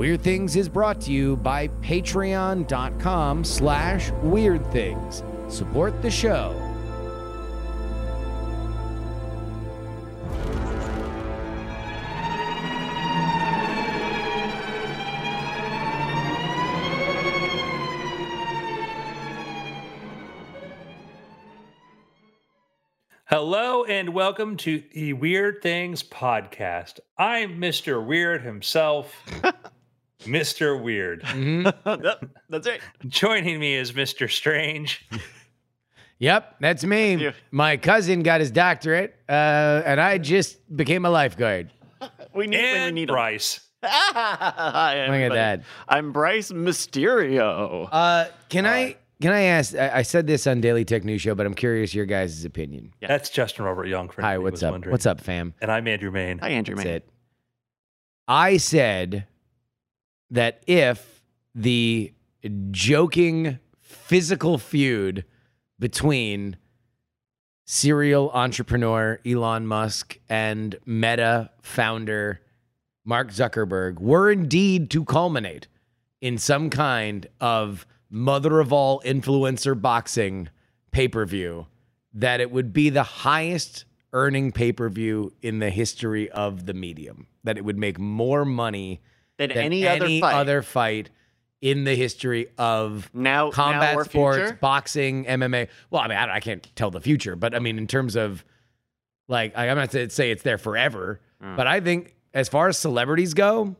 [0.00, 5.22] Weird Things is brought to you by patreon.com slash weird things.
[5.48, 6.56] Support the show.
[23.30, 26.98] Hello and welcome to the Weird Things podcast.
[27.16, 28.04] I'm Mr.
[28.04, 29.22] Weird himself,
[30.24, 30.80] Mr.
[30.80, 31.22] Weird.
[31.86, 32.80] Yep, that's right.
[33.08, 34.30] Joining me is Mr.
[34.30, 35.06] Strange.
[36.18, 37.14] Yep, that's me.
[37.14, 37.32] you.
[37.50, 41.70] My cousin got his doctorate, uh, and I just became a lifeguard.
[42.34, 43.14] We need when we And need 'em.
[43.14, 43.60] Bryce.
[43.82, 45.62] Hi, Look at that.
[45.88, 47.88] I'm Bryce Mysterio.
[47.90, 49.74] Uh, can I can I ask?
[49.74, 52.92] I, I said this on Daily Tech News Show, but I'm curious your guys' opinion.
[53.00, 53.08] Yeah.
[53.08, 54.08] That's Justin Robert Young.
[54.10, 54.70] For Hi, what's up?
[54.72, 54.92] wondering.
[54.92, 55.54] What's up, fam?
[55.60, 56.38] And I'm Andrew Mayne.
[56.38, 56.76] Hi, Andrew.
[56.76, 57.08] That's it.
[58.28, 59.26] I said
[60.30, 61.22] that if
[61.54, 62.12] the
[62.70, 65.24] joking physical feud
[65.78, 66.56] between
[67.64, 72.40] serial entrepreneur Elon Musk and Meta founder
[73.04, 75.66] Mark Zuckerberg were indeed to culminate
[76.20, 80.48] in some kind of mother of all influencer boxing
[80.90, 81.66] pay per view,
[82.12, 86.74] that it would be the highest earning pay per view in the history of the
[86.74, 87.26] medium.
[87.44, 89.00] That it would make more money
[89.40, 90.34] Than than any, other fight.
[90.34, 91.10] other fight
[91.62, 94.58] in the history of now, combat now sports, future?
[94.60, 95.68] boxing, MMA.
[95.90, 98.44] Well, I mean, I, I can't tell the future, but I mean, in terms of
[99.28, 101.56] like, I- I'm not to say it's there forever, Mm.
[101.56, 103.74] but I think as far as celebrities go,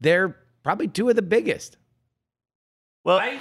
[0.00, 1.78] they're probably two of the biggest.
[3.04, 3.38] Well, I,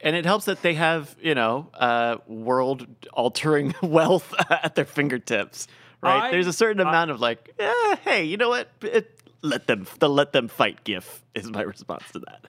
[0.00, 5.66] and it helps that they have you know uh, world-altering wealth at their fingertips.
[6.00, 6.24] Right?
[6.28, 8.68] I- There's a certain I- amount of like, eh, hey, you know what?
[8.82, 12.46] It, let them the let them fight gif is my response to that.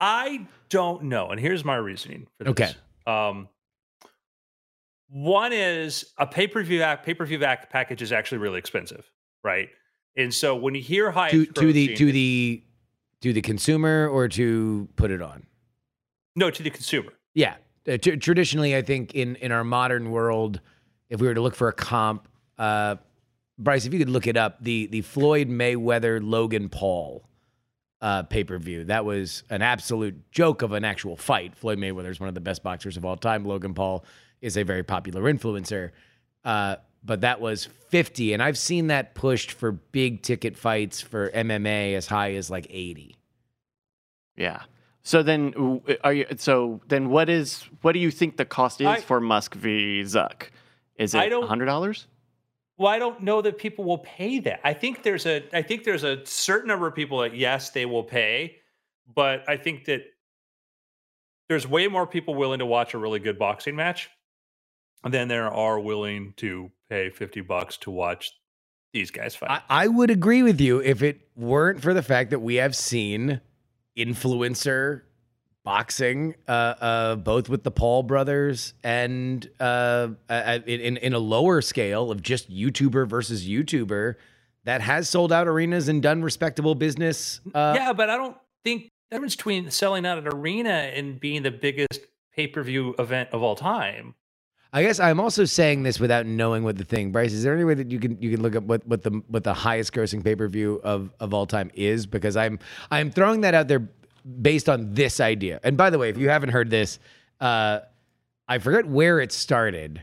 [0.00, 1.28] I don't know.
[1.30, 2.50] And here's my reasoning for this.
[2.52, 2.72] Okay.
[3.06, 3.48] Um,
[5.08, 9.10] one is a pay per view pay per view package is actually really expensive,
[9.42, 9.68] right?
[10.16, 12.62] And so when you hear high To to the to the
[13.20, 15.46] to the consumer or to put it on.
[16.36, 17.12] no to the consumer.
[17.34, 17.56] Yeah.
[17.88, 20.60] Uh, t- traditionally, I think in in our modern world,
[21.08, 22.28] if we were to look for a comp,
[22.58, 22.96] uh,
[23.60, 27.28] Bryce, if you could look it up, the the Floyd Mayweather Logan Paul
[28.00, 31.54] uh, pay per view, that was an absolute joke of an actual fight.
[31.54, 33.44] Floyd Mayweather is one of the best boxers of all time.
[33.44, 34.04] Logan Paul
[34.40, 35.90] is a very popular influencer.
[36.44, 41.30] Uh, but that was 50 and I've seen that pushed for big ticket fights for
[41.30, 43.16] MMA as high as like 80.
[44.36, 44.62] Yeah.
[45.02, 46.26] So then, are you?
[46.36, 47.64] So then, what is?
[47.80, 50.02] What do you think the cost is I- for Musk v.
[50.02, 50.48] Zuck?
[50.96, 52.06] Is I it don't- hundred dollars?
[52.80, 54.60] Well, I don't know that people will pay that.
[54.64, 57.84] I think there's a I think there's a certain number of people that yes, they
[57.84, 58.56] will pay,
[59.14, 60.00] but I think that
[61.50, 64.08] there's way more people willing to watch a really good boxing match
[65.04, 68.32] than there are willing to pay 50 bucks to watch
[68.94, 69.50] these guys fight.
[69.50, 72.74] I, I would agree with you if it weren't for the fact that we have
[72.74, 73.42] seen
[73.94, 75.02] influencer
[75.64, 81.60] boxing, uh, uh, both with the Paul brothers and uh, uh, in in a lower
[81.60, 84.14] scale of just YouTuber versus YouTuber
[84.64, 87.40] that has sold out arenas and done respectable business.
[87.54, 91.42] Uh, yeah, but I don't think the difference between selling out an arena and being
[91.42, 92.00] the biggest
[92.34, 94.14] pay-per-view event of all time.
[94.72, 97.10] I guess I'm also saying this without knowing what the thing.
[97.10, 99.10] Bryce, is there any way that you can you can look up what, what the
[99.26, 102.06] what the highest grossing pay per view of of all time is?
[102.06, 102.60] Because I'm
[102.90, 103.88] I'm throwing that out there
[104.42, 105.60] based on this idea.
[105.62, 106.98] And by the way, if you haven't heard this,
[107.40, 107.80] uh,
[108.48, 110.02] I forget where it started,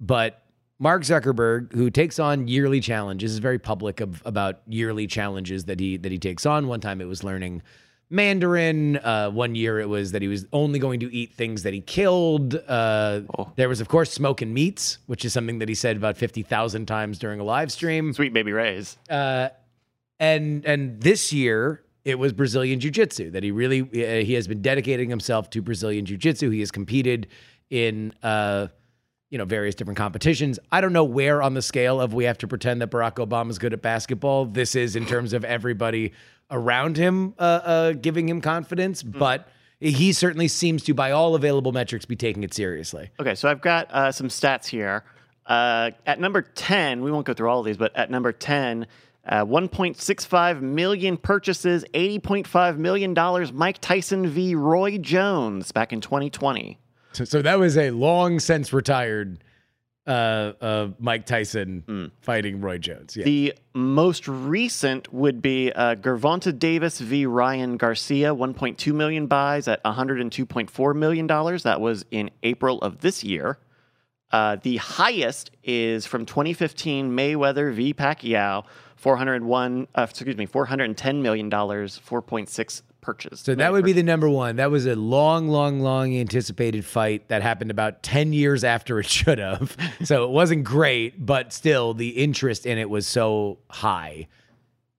[0.00, 0.42] but
[0.78, 5.80] Mark Zuckerberg, who takes on yearly challenges, is very public of, about yearly challenges that
[5.80, 6.68] he that he takes on.
[6.68, 7.62] One time it was learning
[8.10, 8.96] Mandarin.
[8.98, 11.80] Uh, one year it was that he was only going to eat things that he
[11.80, 12.54] killed.
[12.68, 13.52] Uh, Oh.
[13.56, 16.86] There was, of course, smoking meats, which is something that he said about fifty thousand
[16.86, 18.12] times during a live stream.
[18.12, 18.96] Sweet baby Rays.
[19.10, 19.48] Uh,
[20.20, 24.48] and and this year it was Brazilian Jiu Jitsu that he really uh, he has
[24.48, 26.50] been dedicating himself to Brazilian Jiu Jitsu.
[26.50, 27.28] He has competed
[27.70, 28.68] in uh,
[29.30, 30.58] you know various different competitions.
[30.72, 33.50] I don't know where on the scale of we have to pretend that Barack Obama
[33.50, 34.46] is good at basketball.
[34.46, 36.12] This is in terms of everybody
[36.50, 39.48] around him uh, uh, giving him confidence, but
[39.80, 43.10] he certainly seems to, by all available metrics, be taking it seriously.
[43.20, 45.04] Okay, so I've got uh, some stats here.
[45.46, 48.86] Uh, at number 10, we won't go through all of these, but at number 10,
[49.28, 53.14] uh, 1.65 million purchases, $80.5 million,
[53.54, 54.54] Mike Tyson v.
[54.54, 56.78] Roy Jones back in 2020.
[57.12, 59.42] So, so that was a long since retired
[60.06, 63.14] uh, uh, Mike Tyson fighting Roy Jones.
[63.14, 63.24] Yeah.
[63.24, 67.26] The most recent would be uh, Gervonta Davis v.
[67.26, 71.62] Ryan Garcia, 1.2 million buys at 102.4 million dollars.
[71.64, 73.58] That was in April of this year.
[74.30, 77.92] Uh, the highest is from 2015 Mayweather v.
[77.92, 78.64] Pacquiao,
[78.98, 79.88] 401.
[79.96, 83.40] Uh, excuse me, 410 million dollars, 4.6 purchase.
[83.40, 84.56] So that would be the number one.
[84.56, 89.06] That was a long, long, long anticipated fight that happened about 10 years after it
[89.18, 89.76] should have.
[90.04, 94.26] so it wasn't great, but still the interest in it was so high.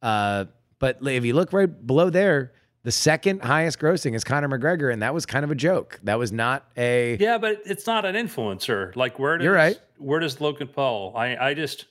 [0.01, 0.45] Uh,
[0.79, 2.53] but if you look right below there,
[2.83, 5.99] the second highest grossing is Conor McGregor, and that was kind of a joke.
[6.03, 7.17] That was not a.
[7.19, 8.95] Yeah, but it's not an influencer.
[8.95, 9.77] Like where does You're right.
[9.97, 11.13] where does Logan Paul?
[11.17, 11.85] I I just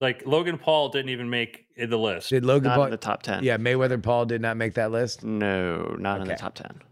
[0.00, 2.30] like Logan Paul didn't even make the list.
[2.30, 2.84] Did Logan not Paul?
[2.86, 3.44] in the top 10.
[3.44, 5.24] Yeah, Mayweather Paul did not make that list.
[5.24, 6.82] No, not in the top 10.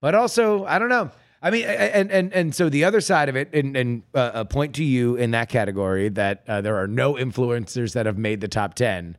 [0.00, 1.10] But also, I don't know.
[1.44, 4.44] I mean, and and and so the other side of it, and and uh, a
[4.44, 8.40] point to you in that category that uh, there are no influencers that have made
[8.40, 9.16] the top ten.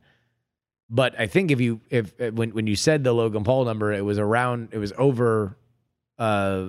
[0.88, 3.92] But I think if you if uh, when when you said the Logan Paul number,
[3.92, 5.58] it was around, it was over
[6.18, 6.68] uh,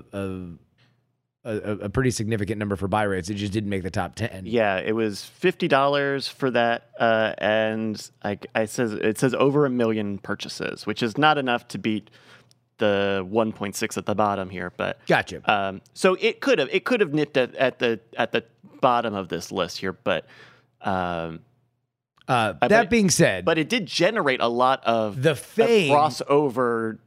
[1.46, 3.30] a, a pretty significant number for buy rates.
[3.30, 4.44] It just didn't make the top ten.
[4.46, 9.66] Yeah, it was fifty dollars for that, uh, and I, I says it says over
[9.66, 12.10] a million purchases, which is not enough to beat
[12.78, 14.74] the one point six at the bottom here.
[14.76, 15.42] But Gotcha.
[15.50, 18.44] um, so it could have it could have nipped at, at the at the
[18.82, 20.26] bottom of this list here, but
[20.82, 21.40] um,
[22.28, 25.92] Uh, but- that being said, but it did generate a lot of the of fame.
[25.92, 26.98] crossover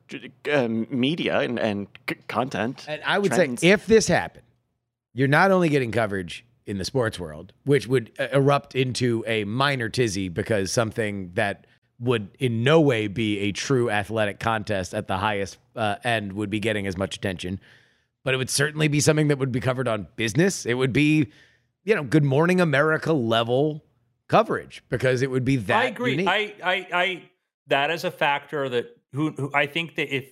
[0.52, 2.84] um, media and, and c- content.
[2.88, 3.60] And I would trends.
[3.60, 4.44] say if this happened,
[5.14, 9.44] you're not only getting coverage in the sports world, which would uh, erupt into a
[9.44, 11.66] minor tizzy because something that
[11.98, 16.50] would in no way be a true athletic contest at the highest uh, end would
[16.50, 17.58] be getting as much attention,
[18.22, 20.64] but it would certainly be something that would be covered on business.
[20.64, 21.26] It would be,
[21.84, 23.82] you know, Good Morning America level
[24.28, 26.12] coverage because it would be that I agree.
[26.12, 26.28] unique.
[26.28, 27.22] I, I, I,
[27.68, 30.30] that is a factor that who, who I think that if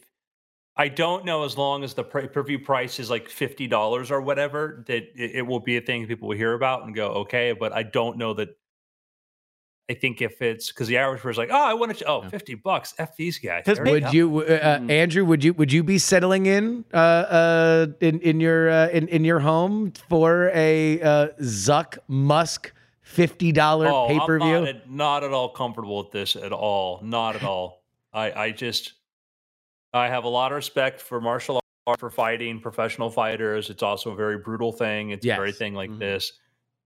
[0.76, 4.10] I don't know, as long as the pay per view price is like fifty dollars
[4.10, 7.08] or whatever, that it, it will be a thing people will hear about and go
[7.08, 7.52] okay.
[7.52, 8.50] But I don't know that.
[9.88, 12.56] I think if it's because the average person's like, oh, I want to, oh, 50
[12.56, 13.62] bucks, f these guys.
[13.66, 14.10] Would go.
[14.10, 14.90] you, uh, Mm.
[14.90, 15.24] Andrew?
[15.24, 19.24] Would you would you be settling in uh, uh, in in your uh, in in
[19.24, 22.72] your home for a uh, Zuck Musk
[23.06, 24.80] fifty dollar Oh, pay per I'm not view?
[24.88, 27.00] not at all comfortable with this at all.
[27.02, 27.84] Not at all.
[28.12, 28.94] I, I just,
[29.94, 33.70] I have a lot of respect for martial art, for fighting professional fighters.
[33.70, 35.10] It's also a very brutal thing.
[35.10, 35.98] It's a very thing like Mhm.
[36.00, 36.32] this.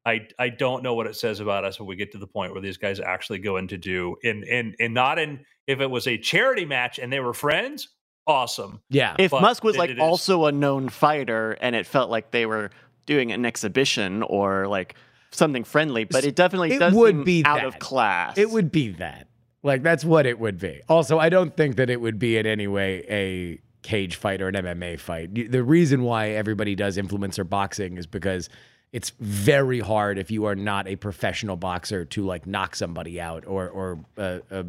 [0.04, 2.52] I, I don't know what it says about us when we get to the point
[2.52, 5.90] where these guys actually go in to do in in and not in if it
[5.90, 7.88] was a charity match and they were friends,
[8.26, 8.80] awesome.
[8.90, 10.02] Yeah, if but Musk was it- like it is.
[10.02, 12.70] also a known fighter and it felt like they were
[13.06, 14.94] doing an exhibition or like
[15.32, 18.36] something friendly, but it definitely It would be out of class.
[18.38, 19.28] it would be that.
[19.62, 20.80] Like that's what it would be.
[20.88, 24.48] Also, I don't think that it would be in any way a cage fight or
[24.48, 25.34] an MMA fight.
[25.52, 28.48] The reason why everybody does influencer boxing is because
[28.92, 33.44] it's very hard if you are not a professional boxer to like knock somebody out
[33.46, 34.62] or or uh, uh,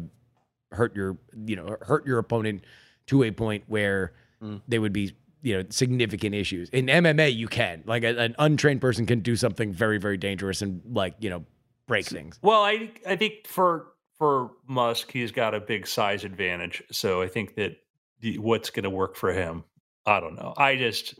[0.70, 1.16] hurt your
[1.46, 2.62] you know hurt your opponent
[3.06, 4.12] to a point where
[4.42, 4.60] Mm.
[4.66, 6.68] they would be you know significant issues.
[6.70, 10.62] In MMA, you can like a, an untrained person can do something very very dangerous
[10.62, 11.44] and like you know
[11.86, 12.38] break things.
[12.42, 16.82] Well, I I think for for Musk, he's got a big size advantage.
[16.92, 17.76] So I think that
[18.20, 19.64] the, what's going to work for him,
[20.06, 20.54] I don't know.
[20.56, 21.18] I just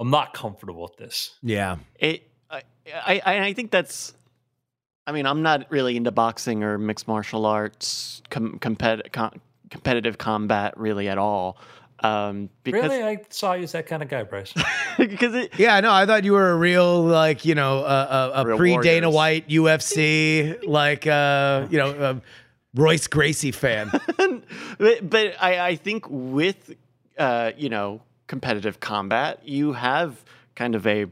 [0.00, 1.38] I'm not comfortable with this.
[1.42, 1.76] Yeah.
[1.98, 4.14] It, I, I, I I think that's.
[5.06, 9.38] I mean, I'm not really into boxing or mixed martial arts, com, compet, com,
[9.70, 11.58] competitive combat really at all.
[12.00, 14.52] Um, because really, I saw you as that kind of guy, Bryce.
[14.98, 18.52] because it, Yeah, no, I thought you were a real like you know a, a,
[18.52, 19.10] a pre Dana.
[19.10, 22.20] White UFC like uh, you know uh,
[22.74, 23.90] Royce Gracie fan.
[24.78, 26.74] but, but I, I think with
[27.18, 30.24] uh, you know competitive combat, you have
[30.54, 31.06] kind of a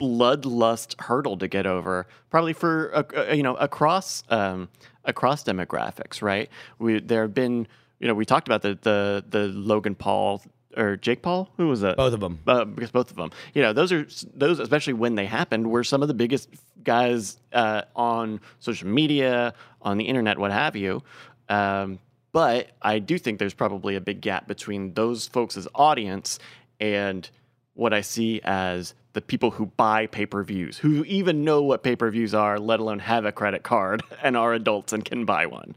[0.00, 4.68] bloodlust hurdle to get over, probably for uh, uh, you know across um,
[5.04, 6.50] across demographics, right?
[6.78, 7.66] We there have been
[7.98, 10.42] you know we talked about the the the Logan Paul
[10.76, 11.96] or Jake Paul, who was that?
[11.96, 12.40] Both of them.
[12.46, 15.84] uh, because both of them, you know, those are those, especially when they happened, were
[15.84, 16.48] some of the biggest
[16.82, 21.02] guys uh, on social media, on the internet, what have you.
[21.48, 21.98] Um,
[22.32, 26.38] but I do think there's probably a big gap between those folks' audience
[26.80, 27.28] and
[27.74, 31.82] what I see as the people who buy pay per views, who even know what
[31.84, 35.24] pay per views are, let alone have a credit card and are adults and can
[35.24, 35.76] buy one.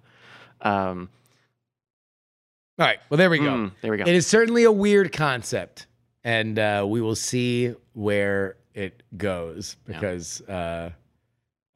[0.61, 1.09] Um,
[2.79, 3.45] All right, well there we go.
[3.45, 4.03] mm, there we go.
[4.03, 5.87] It is certainly a weird concept,
[6.23, 10.91] and uh, we will see where it goes because uh,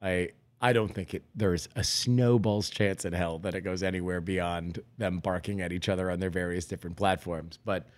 [0.00, 0.30] I
[0.60, 4.80] I don't think it there's a snowball's chance in hell that it goes anywhere beyond
[4.98, 7.58] them barking at each other on their various different platforms.
[7.64, 7.88] But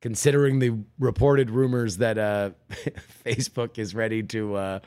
[0.00, 2.50] considering the reported rumors that uh,
[3.24, 4.78] Facebook is ready to uh,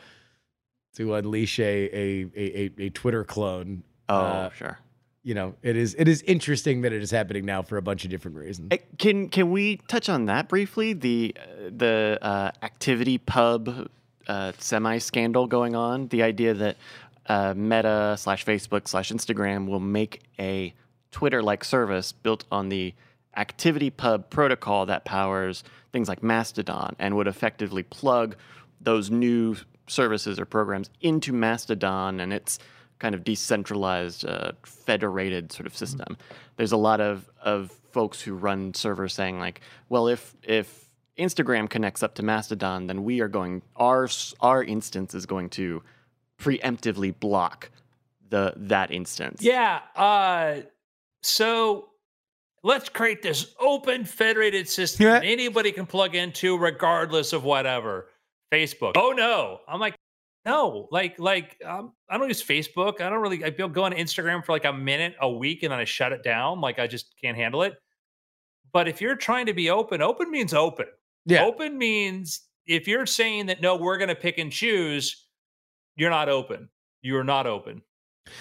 [0.98, 4.78] to unleash a a, a, a Twitter clone, Oh, uh, sure.
[5.24, 8.04] You know, it is it is interesting that it is happening now for a bunch
[8.04, 8.70] of different reasons.
[8.72, 10.94] Eh, Can can we touch on that briefly?
[10.94, 11.36] The
[11.70, 13.88] the uh, ActivityPub
[14.28, 16.08] uh, semi scandal going on.
[16.08, 16.78] The idea that
[17.28, 20.74] uh, Meta slash Facebook slash Instagram will make a
[21.12, 22.94] Twitter like service built on the
[23.38, 25.63] ActivityPub protocol that powers
[25.94, 28.36] things like Mastodon and would effectively plug
[28.80, 29.56] those new
[29.88, 32.58] services or programs into Mastodon and its
[33.01, 36.15] kind of decentralized, uh, federated sort of system.
[36.58, 41.67] There's a lot of, of folks who run servers saying like, well, if if Instagram
[41.70, 44.08] connects up to Mastodon, then we are going our
[44.39, 45.81] our instance is going to
[46.39, 47.72] preemptively block
[48.29, 49.41] the that instance.
[49.41, 49.79] Yeah.
[49.96, 50.62] Uh,
[51.24, 51.89] so
[52.63, 55.13] let's create this open federated system Yeah.
[55.20, 58.08] that anybody can plug into regardless of whatever.
[58.53, 58.93] Facebook.
[58.96, 59.62] Oh no.
[59.67, 59.96] I'm like,
[60.45, 63.00] no, like, like um, I don't use Facebook.
[63.01, 63.43] I don't really.
[63.43, 66.12] I go go on Instagram for like a minute a week and then I shut
[66.12, 66.62] it down.
[66.62, 67.74] Like I just can't handle it.
[68.74, 70.86] But if you're trying to be open, open means open.
[71.25, 75.27] Yeah, Open means if you're saying that no, we're going to pick and choose,
[75.95, 76.69] you're not open.
[77.03, 77.83] You're not open.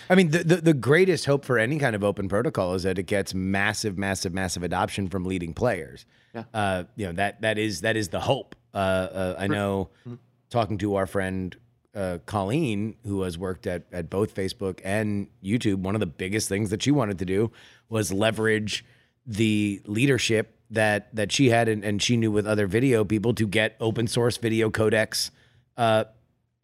[0.08, 2.98] I mean, the, the the greatest hope for any kind of open protocol is that
[2.98, 6.06] it gets massive, massive, massive adoption from leading players.
[6.34, 6.44] Yeah.
[6.54, 8.54] Uh, you know that that is that is the hope.
[8.72, 10.18] Uh, uh, I know, Mhm.
[10.48, 11.56] talking to our friend
[11.94, 16.48] uh, Colleen, who has worked at at both Facebook and YouTube, one of the biggest
[16.48, 17.50] things that she wanted to do
[17.88, 18.84] was leverage
[19.26, 23.46] the leadership that that she had and, and she knew with other video people to
[23.46, 25.30] get open source video codecs
[25.76, 26.04] uh,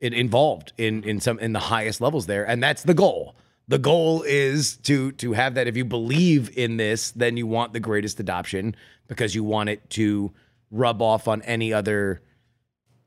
[0.01, 2.45] involved in in some in the highest levels there.
[2.45, 3.35] And that's the goal.
[3.69, 5.67] The goal is to to have that.
[5.67, 8.77] If you believe in this then you want the greatest adoption
[9.09, 10.33] because you want it to
[10.71, 12.21] rub off on any other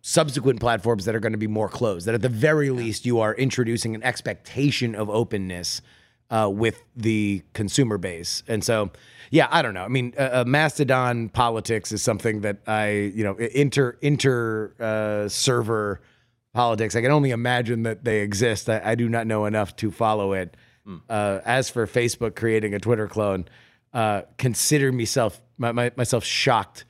[0.01, 3.19] subsequent platforms that are going to be more closed that at the very least you
[3.19, 5.81] are introducing an expectation of openness
[6.29, 8.43] uh, with the consumer base.
[8.47, 8.91] And so
[9.31, 9.83] yeah i don't know.
[9.83, 16.01] I mean uh, mastodon politics is something that i you know inter inter uh, server
[16.53, 18.69] politics i can only imagine that they exist.
[18.69, 20.55] I, I do not know enough to follow it.
[21.07, 23.45] Uh, as for facebook creating a twitter clone
[23.93, 26.85] uh, consider myself my, my, myself shocked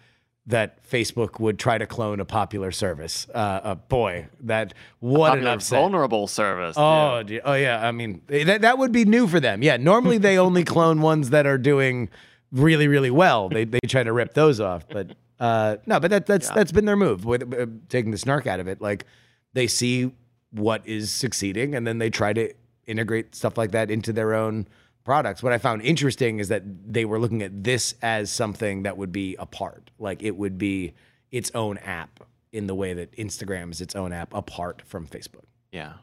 [0.49, 3.27] that Facebook would try to clone a popular service.
[3.33, 5.79] Uh, uh, boy, that what an upset!
[5.79, 6.75] vulnerable service.
[6.77, 7.87] Oh, gee- oh yeah.
[7.87, 9.61] I mean, that that would be new for them.
[9.61, 12.09] Yeah, normally they only clone ones that are doing
[12.51, 13.47] really, really well.
[13.47, 16.85] They they try to rip those off, but uh, no, but that that's that's been
[16.85, 18.81] their move with uh, taking the snark out of it.
[18.81, 19.05] Like
[19.53, 20.11] they see
[20.51, 22.51] what is succeeding, and then they try to
[22.87, 24.67] integrate stuff like that into their own
[25.09, 25.41] products.
[25.41, 26.61] What I found interesting is that
[26.93, 30.93] they were looking at this as something that would be apart, like it would be
[31.31, 32.19] its own app
[32.51, 35.45] in the way that Instagram is its own app apart from Facebook.
[35.71, 35.93] yeah.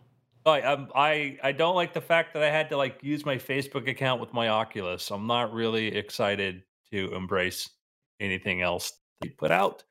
[0.45, 3.37] I, um, I I don't like the fact that I had to like use my
[3.37, 5.13] Facebook account with my Oculus.
[5.13, 7.71] I'm not really excited to embrace
[8.19, 9.85] anything else they put out,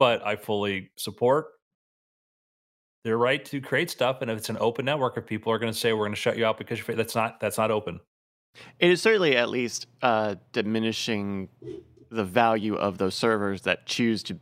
[0.00, 1.46] but I fully support
[3.04, 4.22] their right to create stuff.
[4.22, 6.20] And if it's an open network, if people are going to say we're going to
[6.20, 8.00] shut you out because you're, that's not that's not open.
[8.78, 11.48] It is certainly at least uh, diminishing
[12.10, 14.38] the value of those servers that choose to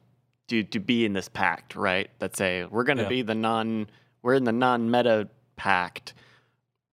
[0.49, 2.11] to to be in this pact, right?
[2.19, 3.09] That say we're going to Yeah.
[3.09, 3.89] be the non
[4.23, 6.15] we're in the non-meta pact,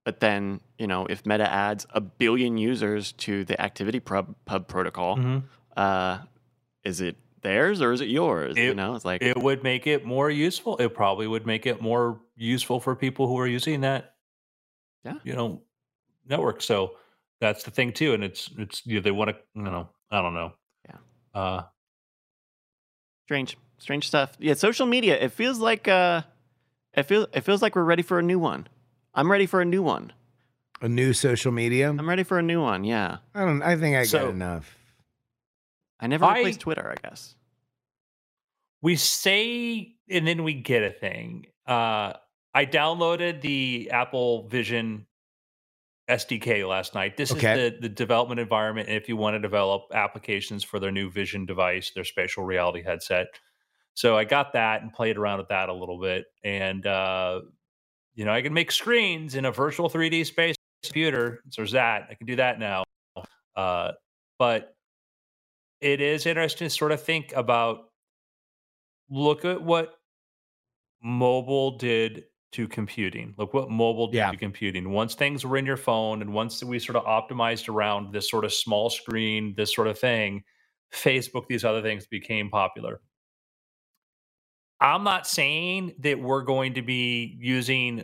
[0.06, 4.68] but then you know if Meta adds a billion users to the activity pub, pub
[4.68, 5.42] protocol,
[5.76, 6.20] uh,
[6.84, 8.56] is it theirs or is it yours?
[8.58, 10.78] you know, it's like It would make it more useful.
[10.78, 14.16] It probably would make it more useful for people who are using that.
[15.04, 15.16] Yeah.
[15.24, 15.62] You know,
[16.28, 16.62] network.
[16.62, 16.96] So
[17.42, 18.14] that's the thing too.
[18.14, 19.36] And it's it's you know, they want to.
[19.56, 20.54] You know, I don't know.
[20.88, 20.96] Yeah.
[21.34, 21.64] Uh,
[23.26, 24.36] strange, strange stuff.
[24.40, 25.20] Yeah, social media.
[25.20, 26.22] It feels like uh,
[26.94, 28.68] it feels it feels like we're ready for a new one.
[29.14, 30.14] I'm ready for a new one.
[30.82, 31.90] A new social media.
[31.90, 32.84] I'm ready for a new one.
[32.84, 33.18] Yeah.
[33.36, 33.62] I don't.
[33.62, 34.78] I think I So- got enough.
[36.00, 37.36] I never I- Twitter, I guess.
[38.82, 41.46] we say and then we get a thing.
[41.68, 42.14] Uh,
[42.56, 45.06] I downloaded the Apple Vision
[46.12, 47.16] SDK last night.
[47.18, 47.54] This Okay.
[47.54, 48.90] is the, the development environment.
[48.90, 53.28] If you want to develop applications for their new Vision device, their spatial reality headset.
[53.94, 56.26] So I got that and played around with that a little bit.
[56.44, 57.42] And, uh,
[58.14, 61.42] you know, I can make screens in a virtual 3D space computer.
[61.50, 62.08] So there's that.
[62.10, 62.84] I can do that now.
[63.56, 63.92] Uh,
[64.38, 64.76] but
[65.82, 67.90] it is interesting to sort of think about
[69.10, 69.94] look at what
[71.04, 73.34] mobile did to computing.
[73.38, 74.32] Look what mobile did Yeah.
[74.32, 74.90] to computing.
[74.92, 78.44] Once things were in your phone and once we sort of optimized around this sort
[78.46, 80.44] of small screen, this sort of thing,
[80.94, 83.02] Facebook, these other things became popular.
[84.80, 88.04] I'm not saying that we're going to be using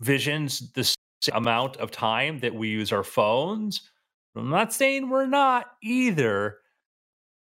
[0.00, 0.96] visions the same
[1.34, 3.90] amount of time that we use our phones.
[4.36, 6.58] I'm not saying we're not either.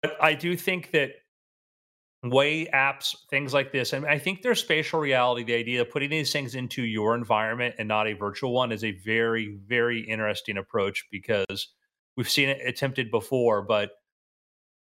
[0.03, 1.11] But I do think that
[2.29, 6.09] way apps, things like this, and I think there's spatial reality, the idea of putting
[6.09, 10.57] these things into your environment and not a virtual one is a very, very interesting
[10.57, 11.73] approach because
[12.17, 13.61] we've seen it attempted before.
[13.63, 13.91] But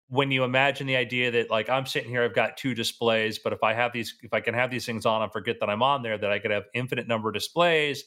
[0.08, 3.52] when you imagine the idea that like I'm sitting here, I've got two displays, but
[3.52, 5.82] if I have these, if I can have these things on and forget that I'm
[5.82, 8.04] on there, that I could have infinite number of displays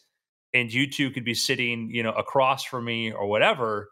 [0.53, 3.89] and you two could be sitting, you know, across from me or whatever.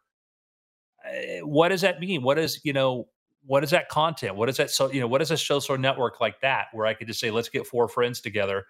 [1.05, 2.21] eh, What does that mean?
[2.23, 3.07] What is, you know,
[3.47, 4.35] what is that content?
[4.35, 4.69] What is that?
[4.69, 7.31] So, you know, what is a social network like that where I could just say,
[7.31, 8.65] let's get four friends together?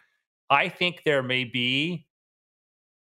[0.49, 2.05] I think there may be.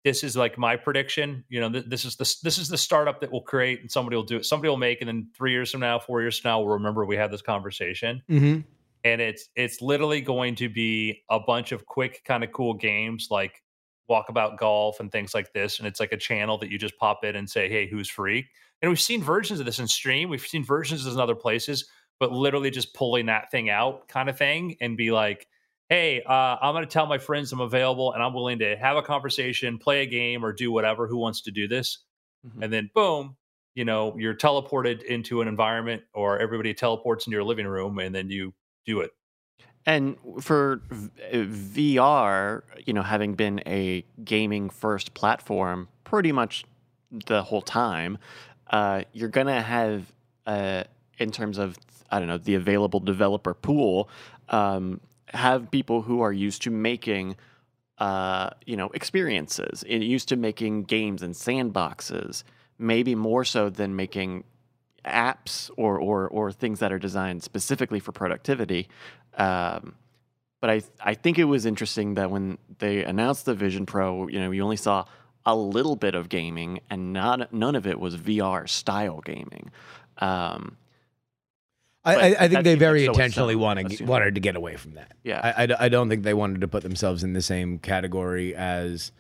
[0.05, 1.45] This is like my prediction.
[1.49, 4.15] You know, th- this is the this is the startup that will create, and somebody
[4.15, 4.45] will do it.
[4.45, 7.05] Somebody will make, and then three years from now, four years from now, we'll remember
[7.05, 8.61] we had this conversation Mm-hmm.
[9.05, 13.27] and it's it's literally going to be a bunch of quick kind of cool games
[13.31, 13.61] like
[14.09, 17.23] walkabout golf and things like this and it's like a channel that you just pop
[17.23, 18.45] in and say hey who's free
[18.83, 21.33] and we've seen versions of this in stream we've seen versions of this in other
[21.35, 25.47] places but literally just pulling that thing out kind of thing and be like
[25.89, 28.95] hey uh, i'm going to tell my friends i'm available and i'm willing to have
[28.97, 31.99] a conversation play a game or do whatever who wants to do this
[32.45, 32.63] Mhm.
[32.63, 33.35] and then boom
[33.73, 38.13] you know you're teleported into an environment or everybody teleports into your living room and
[38.13, 38.53] then you
[38.85, 39.11] do it
[39.85, 46.63] And for v- VR, you know, having been a gaming first platform pretty much
[47.27, 48.17] the whole time,
[48.73, 50.11] uh, you're going to have,
[50.47, 50.83] uh,
[51.19, 51.77] in terms of,
[52.09, 54.09] I don't know, the available developer pool,
[54.49, 57.35] um, have people who are used to making,
[57.99, 62.43] uh, you know, experiences, and used to making games and sandboxes,
[62.79, 64.43] maybe more so than making
[65.05, 68.89] apps or, or, or things that are designed specifically for productivity.
[69.37, 69.95] Um,
[70.61, 74.39] but I I think it was interesting that when they announced the Vision Pro, you
[74.39, 75.05] know, you only saw
[75.45, 79.71] a little bit of gaming, and not none of it was VR style gaming.
[80.19, 80.77] Um,
[82.05, 84.07] I, I, I think they very so intentionally wanted assume.
[84.07, 85.13] wanted to get away from that.
[85.23, 87.79] yeah, I, I d- I don't think they wanted to put themselves in the same
[87.79, 89.11] category as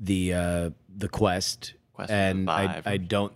[0.00, 3.32] the uh, the Quest, Quest and I, I don't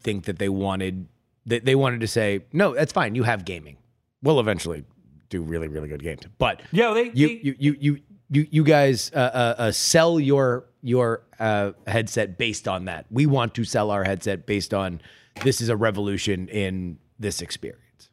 [0.00, 1.06] think that they wanted
[1.44, 3.14] they, they wanted to say no, that's fine.
[3.14, 3.76] You have gaming.
[4.22, 4.84] We'll eventually
[5.28, 7.98] do really really good games, but Yeah, they, you they- you you you
[8.28, 13.06] you, you guys uh, uh, uh, sell your your uh, headset based on that.
[13.10, 15.00] We want to sell our headset based on
[15.42, 18.08] this is a revolution in this experience.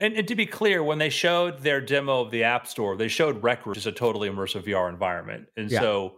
[0.00, 3.08] and, and to be clear, when they showed their demo of the App Store, they
[3.08, 5.80] showed Rec Room, which is a totally immersive VR environment, and Yeah.
[5.80, 6.16] so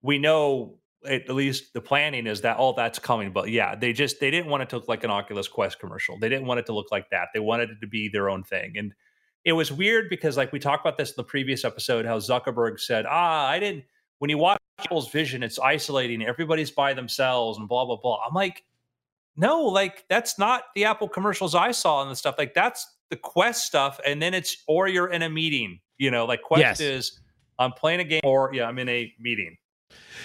[0.00, 3.32] we know at least the planning is that all that's coming.
[3.32, 6.18] But yeah, they just they didn't want it to look like an Oculus Quest commercial.
[6.18, 7.28] They didn't want it to look like that.
[7.34, 8.92] They wanted it to be their own thing, and
[9.44, 12.78] it was weird because like we talked about this in the previous episode, how Zuckerberg
[12.80, 13.84] said, "Ah, I didn't."
[14.18, 16.22] When you watch Apple's vision, it's isolating.
[16.22, 18.20] Everybody's by themselves and blah blah blah.
[18.26, 18.64] I'm like,
[19.36, 22.36] no, like that's not the Apple commercials I saw and the stuff.
[22.38, 25.80] Like that's the Quest stuff, and then it's or you're in a meeting.
[25.98, 26.80] You know, like Quest Yes.
[26.80, 27.20] is
[27.58, 29.56] I'm playing a game or yeah, I'm in a meeting.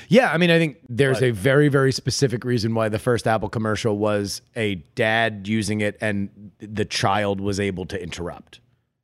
[0.10, 3.50] Yeah, I mean, I think there's a very, very specific reason why the first Apple
[3.50, 8.60] commercial was a dad using it and the child was able to interrupt.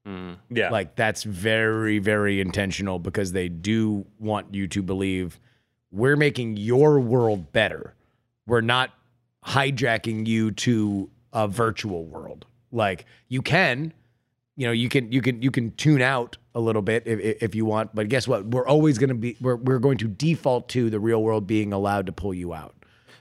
[0.09, 0.37] Mm.
[0.49, 5.39] Yeah, Like, that's very, very intentional because they do want you to believe
[5.91, 7.93] we're making your world better.
[8.47, 8.91] We're not
[9.45, 12.45] hijacking you to a virtual world.
[12.71, 13.93] Like, you can.
[14.55, 17.55] You know, you can you can you can tune out a little bit if, if
[17.55, 18.45] you want, but guess what?
[18.47, 21.71] We're always going to be we're we're going to default to the real world being
[21.71, 22.75] allowed to pull you out.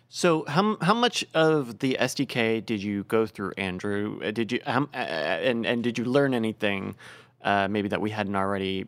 [0.09, 4.21] So how how much of the SDK did you go through, Andrew?
[4.25, 6.97] Uh, Did you um, and and did you learn anything
[7.42, 8.87] uh, maybe that we hadn't already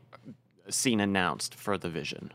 [0.68, 2.32] seen announced for the Vision?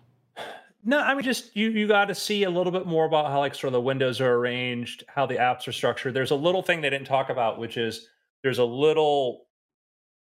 [0.84, 3.40] No, I mean just you you got to see a little bit more about how
[3.40, 6.14] like sort of the windows are arranged, how the apps are structured.
[6.14, 8.08] There's a little thing they didn't talk about, which is
[8.44, 9.48] there's a little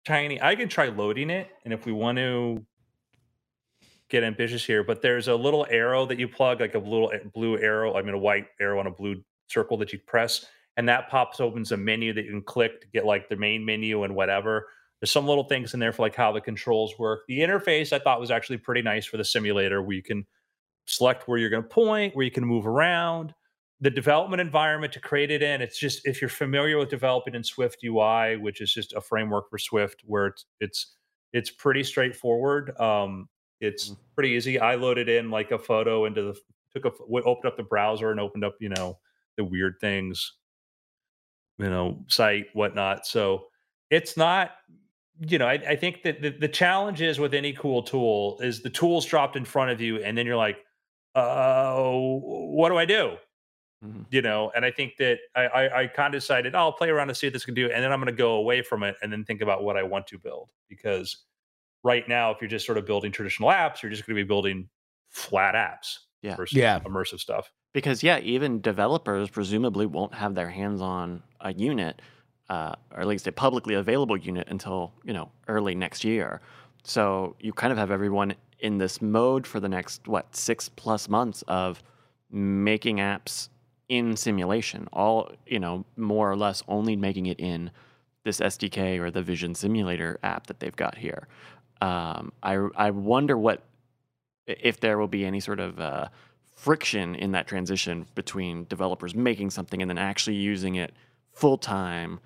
[0.04, 2.66] tiny I can try loading it, and if we want to
[4.10, 7.58] get ambitious here, but there's a little arrow that you plug, like a little blue
[7.58, 10.46] arrow, I mean a white arrow on a blue circle that you press,
[10.76, 13.64] and that pops opens a menu that you can click to get like the main
[13.64, 14.66] menu and whatever.
[15.00, 17.20] There's some little things in there for like how the controls work.
[17.26, 20.26] The interface I thought was actually pretty nice for the simulator where you can
[20.86, 23.32] select where you're going to point, where you can move around.
[23.80, 27.42] The development environment to create it in, it's just if you're familiar with developing in
[27.42, 30.96] SwiftUI, which is just a framework for Swift where it's it's
[31.32, 32.78] It's pretty straightforward.
[32.78, 33.28] Um,
[33.60, 33.98] it's Mhm.
[34.14, 34.58] pretty easy.
[34.58, 36.40] I loaded in like a photo into the
[36.74, 36.92] took a
[37.24, 38.98] opened up the browser and opened up you know
[39.36, 40.34] the weird things,
[41.58, 43.06] you know, site whatnot.
[43.06, 43.46] So
[43.90, 44.52] it's not.
[45.22, 48.62] You know, I, I think that the, the challenge is with any cool tool is
[48.62, 50.64] the tools dropped in front of you, and then you're like,
[51.14, 53.16] uh, what do I do?
[53.84, 54.06] Mhm.
[54.10, 56.90] you know and i think that i i, I kind of decided oh, i'll play
[56.90, 58.82] around to see what this can do and then i'm going to go away from
[58.82, 61.24] it and then think about what i want to build because
[61.82, 64.26] right now if you're just sort of building traditional apps you're just going to be
[64.26, 64.68] building
[65.08, 66.36] flat apps Yeah.
[66.36, 66.80] versus Yeah.
[66.80, 72.02] immersive stuff Because yeah, even developers presumably won't have their hands on a unit,
[72.48, 76.40] uh, or at least a publicly available unit until you know early next year.
[76.82, 81.08] So you kind of have everyone in this mode for the next what six plus
[81.08, 81.80] months of
[82.30, 83.48] making apps
[83.88, 84.88] in simulation.
[84.92, 87.70] All you know, more or less only making it in
[88.24, 91.26] this SDK or the Vision Simulator app that they've got here.
[91.80, 93.62] Um, I I wonder what
[94.46, 96.08] if there will be any sort of uh,
[96.54, 100.92] friction in that transition between developers making something and then actually using it
[101.32, 102.20] full time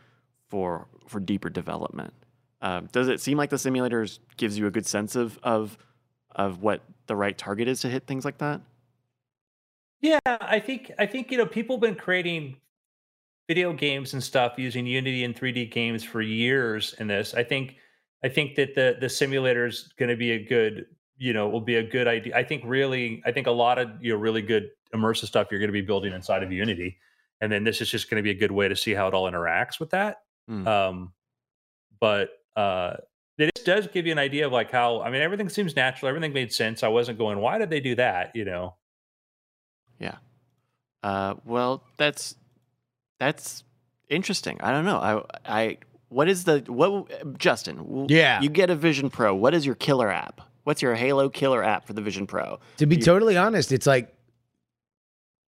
[0.49, 2.13] for for deeper development.
[2.61, 5.79] Uh, does it seem like the simulators gives you a good sense of of
[6.35, 8.61] of what the right target is to hit things like that?
[10.05, 12.57] yeah i think i think you know people have been creating
[13.49, 17.77] video games and stuff using unity and 3d games for years in this i think
[18.25, 21.61] i think that the the simulator is going to be a good you know will
[21.61, 24.43] be a good idea i think really i think a lot of you know really
[24.43, 26.99] good immersive stuff you're going to be building inside of unity
[27.41, 29.15] and then this is just going to be a good way to see how it
[29.15, 30.67] all interacts with that Hmm.
[30.67, 31.13] um
[32.01, 32.97] but uh
[33.39, 36.33] it does give you an idea of like how i mean everything seems natural everything
[36.33, 38.75] made sense i wasn't going why did they do that you know
[39.99, 40.17] Yeah.
[41.03, 42.35] Uh, well, that's
[43.21, 43.63] that's
[44.09, 44.59] interesting.
[44.61, 44.99] I don't know.
[44.99, 48.07] I I what is the what Justin?
[48.09, 48.41] Yeah.
[48.41, 49.35] you get a Vision Pro.
[49.35, 50.41] What is your killer app?
[50.65, 52.59] What's your Halo killer app for the Vision Pro?
[52.79, 54.15] To be You- totally honest, it's like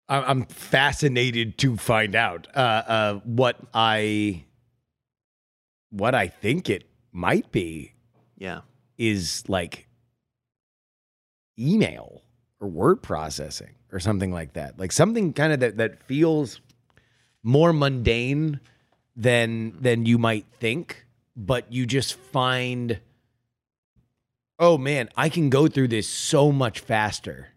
[0.09, 4.45] I'm fascinated to find out uh, uh, what I
[5.90, 7.95] what I think it might be
[8.38, 8.61] Yeah.
[8.99, 9.88] is like
[11.59, 12.23] email
[12.61, 14.79] or word processing or something like that.
[14.79, 16.61] Like something kind of that that feels
[17.42, 18.61] more mundane
[19.16, 23.00] than than you might think, but you just find
[24.59, 27.48] oh man, I can go through this so much faster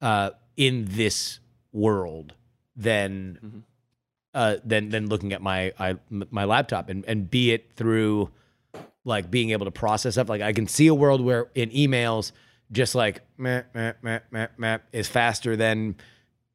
[0.00, 1.40] uh in this
[1.72, 2.34] world
[2.76, 3.62] than Mhm.
[4.34, 8.30] uh than than looking at my I, my laptop and and be it through
[9.04, 10.28] like being able to process stuff.
[10.28, 12.32] Like I can see a world where in emails,
[12.70, 15.96] just like meh, meh, meh, meh, meh, is faster than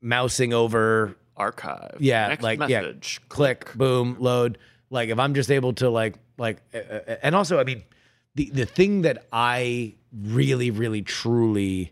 [0.01, 1.97] mousing over, Archive.
[1.99, 3.21] Yeah, Next like, yeah, message.
[3.29, 4.57] click, boom, load.
[4.89, 7.83] Like if I'm just able to like like, uh, uh, and also I mean,
[8.35, 11.91] the the thing that I really, really, truly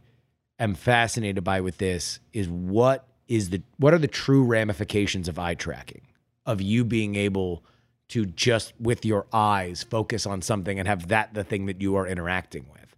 [0.59, 5.39] am fascinated by with this is what is the what are the true ramifications of
[5.39, 6.01] eye tracking
[6.45, 7.63] of you being able
[8.09, 11.95] to just with your eyes focus on something and have that the thing that you
[11.95, 12.95] are interacting with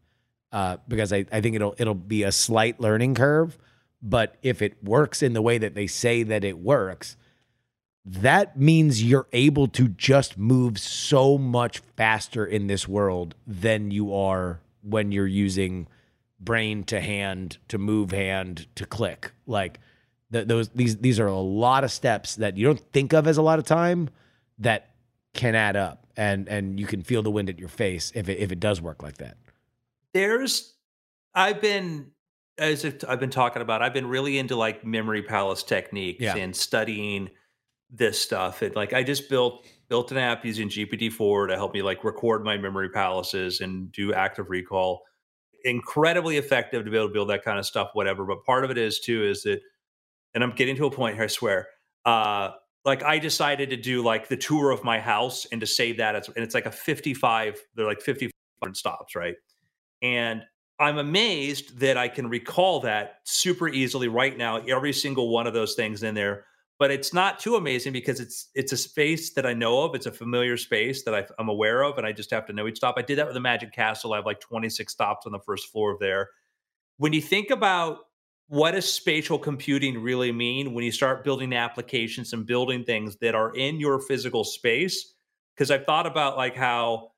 [0.51, 3.57] uh, because I, I think it'll it'll be a slight learning curve
[4.03, 7.15] but if it works in the way that they say that it works
[8.05, 14.13] that means you're able to just move so much faster in this world than you
[14.13, 15.87] are when you're using
[16.39, 19.31] brain to hand to move hand to click.
[19.47, 19.79] Like
[20.33, 23.37] th- those these these are a lot of steps that you don't think of as
[23.37, 24.09] a lot of time
[24.59, 24.89] that
[25.33, 28.37] can add up and and you can feel the wind at your face if it
[28.39, 29.37] if it does work like that.
[30.13, 30.73] There's
[31.35, 32.11] i've been
[32.57, 36.35] as if i've been talking about i've been really into like memory palace techniques Yeah.
[36.35, 37.29] and studying
[37.89, 41.81] this stuff and like i just built built an app using gpt-4 to help me
[41.81, 45.01] like record my memory palaces and do active recall
[45.63, 48.71] incredibly effective to be able to build that kind of stuff whatever but part of
[48.71, 49.59] it is too is that
[50.33, 51.67] and i'm getting to a point here i swear
[52.05, 52.51] uh
[52.85, 56.15] like I decided to do like the tour of my house and to save that
[56.17, 58.31] as, and it's like a 55 they're like 55
[58.73, 59.35] stops right
[60.01, 60.43] and
[60.83, 65.53] I'm amazed that I can recall that super easily right now, every single one of
[65.53, 66.45] those things in there.
[66.79, 69.95] But it's not too amazing because it's it's a space that I know of.
[69.95, 72.67] It's a familiar space that I, I'm aware of, and I just have to know
[72.67, 72.95] each stop.
[72.97, 74.13] I did that with the Magic Castle.
[74.13, 76.29] I have like 26 stops on the first floor of there.
[76.97, 77.99] When you think about
[78.47, 83.35] what does spatial computing really mean when you start building applications and building things that
[83.35, 85.13] are in your physical space,
[85.55, 87.11] because I've thought about like how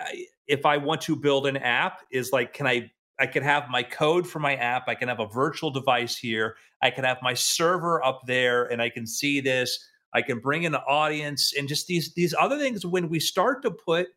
[0.00, 2.90] I- if I want to build an app, is like, can I?
[3.22, 4.88] I can have my code for my app.
[4.88, 6.56] I can have a virtual device here.
[6.82, 9.78] I can have my server up there, and I can see this.
[10.12, 12.84] I can bring in an audience and just these these other things.
[12.84, 14.08] When we start to put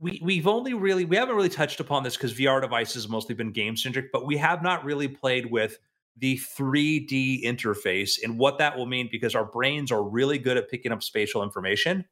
[0.00, 3.52] we we've only really we haven't really touched upon this because VR devices mostly been
[3.52, 5.78] game centric, but we have not really played with
[6.16, 10.68] the 3D interface and what that will mean because our brains are really good at
[10.68, 12.04] picking up spatial information.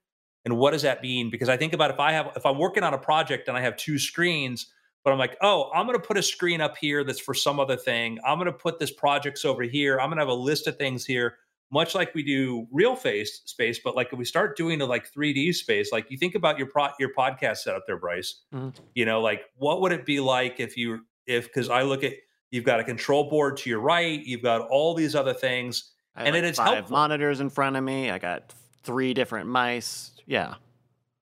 [0.44, 1.30] And what does that mean?
[1.30, 3.60] Because I think about if I have if I'm working on a project and I
[3.62, 4.68] have two screens,
[5.06, 7.60] but I'm like, oh, I'm going to put a screen up here that's for some
[7.60, 8.18] other thing.
[8.26, 10.00] I'm going to put this projects over here.
[10.00, 11.36] I'm going to have a list of things here
[11.70, 15.12] much like we do real face space, but like if we start doing a like
[15.12, 18.42] 3D space, like you think about your pro your podcast setup there, Bryce.
[18.52, 18.70] Mm-hmm.
[18.96, 22.14] You know, like what would it be like if you if because I look at
[22.50, 26.34] you've got a control board to your right, you've got all these other things, and
[26.34, 26.96] like it is five helpful.
[26.96, 28.10] monitors in front of me.
[28.10, 30.12] I got three different mice.
[30.26, 30.54] Yeah,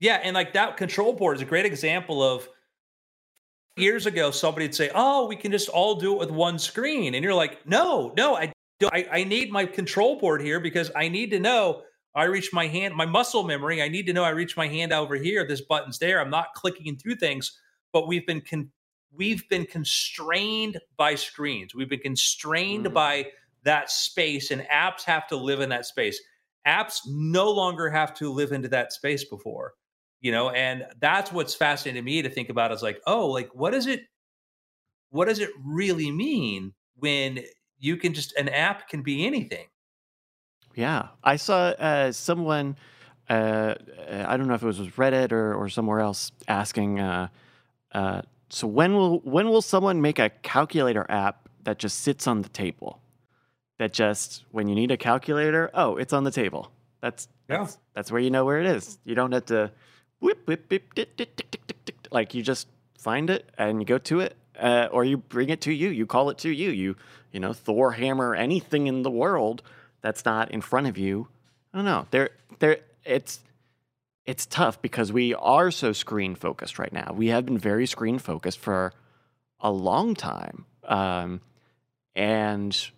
[0.00, 2.48] yeah, and like that control board is a great example of
[3.76, 7.24] years ago somebody'd say, "Oh, we can just all do it with one screen," and
[7.24, 11.30] you're like, "No, no, I I, I need my control board here because I need
[11.30, 11.82] to know
[12.14, 13.82] I reach my hand, my muscle memory.
[13.82, 15.46] I need to know I reach my hand over here.
[15.46, 16.20] This button's there.
[16.20, 17.58] I'm not clicking through things,
[17.92, 18.70] but we've been con-
[19.12, 21.74] we've been constrained by screens.
[21.74, 22.94] We've been constrained mm.
[22.94, 23.28] by
[23.64, 26.20] that space, and apps have to live in that space.
[26.66, 29.74] Apps no longer have to live into that space before,
[30.24, 33.54] you know, and that's what's fascinating to me to think about is like, oh, like
[33.54, 34.00] what is it?
[35.10, 37.44] What does it really mean when
[37.78, 39.66] you can just an app can be anything.
[40.74, 42.76] Yeah, I saw uh, someone.
[43.28, 43.74] Uh,
[44.08, 47.00] I don't know if it was Reddit or, or somewhere else asking.
[47.00, 47.28] Uh,
[47.92, 52.40] uh, so when will when will someone make a calculator app that just sits on
[52.42, 53.00] the table?
[53.78, 56.70] That just when you need a calculator, oh, it's on the table.
[57.02, 57.80] That's that's, yeah.
[57.94, 58.98] that's where you know where it is.
[59.04, 59.70] You don't have to
[60.24, 61.08] whip whip whip
[62.10, 62.66] like you just
[62.98, 65.90] find it and you go to it uh, or you bring it to you.
[65.90, 66.70] You call it to you.
[66.70, 66.96] You
[67.32, 69.62] you know Thor hammer anything in the world
[70.00, 71.28] that's not in front of you.
[71.72, 72.06] I don't know.
[72.10, 73.40] There there it's
[74.24, 77.12] it's tough because we are so screen focused right now.
[77.14, 78.92] We have been very screen focused for
[79.60, 81.40] a long time, um,
[82.14, 82.90] and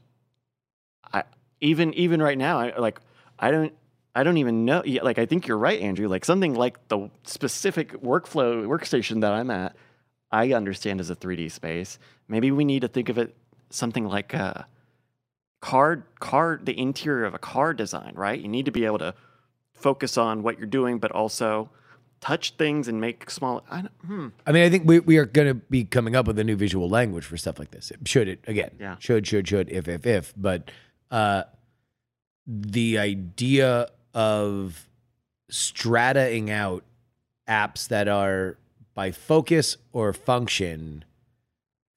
[1.13, 1.25] I
[1.61, 3.01] even even right now, I like
[3.39, 3.73] I don't
[4.17, 4.83] I don't even know.
[5.03, 6.09] Like I think you're right, Andrew.
[6.09, 9.77] Like something like the specific workflow workstation that I'm at
[10.33, 11.99] I understand as a 3D space.
[12.27, 13.37] Maybe we need to think of it
[13.71, 14.67] something like a
[15.61, 18.41] card card the interior of a car design, right?
[18.41, 19.15] You need to be able to
[19.75, 21.69] focus on what you're doing, but also
[22.21, 23.65] touch things and make small.
[23.71, 24.29] I, hmm.
[24.47, 26.57] I mean, I think we, we are going to be coming up with a new
[26.57, 27.93] visual language for stuff like this.
[28.07, 28.71] Should it again?
[28.81, 28.97] Yeah.
[28.99, 30.33] Should should should if if if.
[30.37, 30.71] But
[31.11, 31.45] uh,
[32.47, 34.89] the idea of
[35.51, 36.83] strataing out
[37.47, 38.57] apps that are
[38.95, 41.05] by focus or function,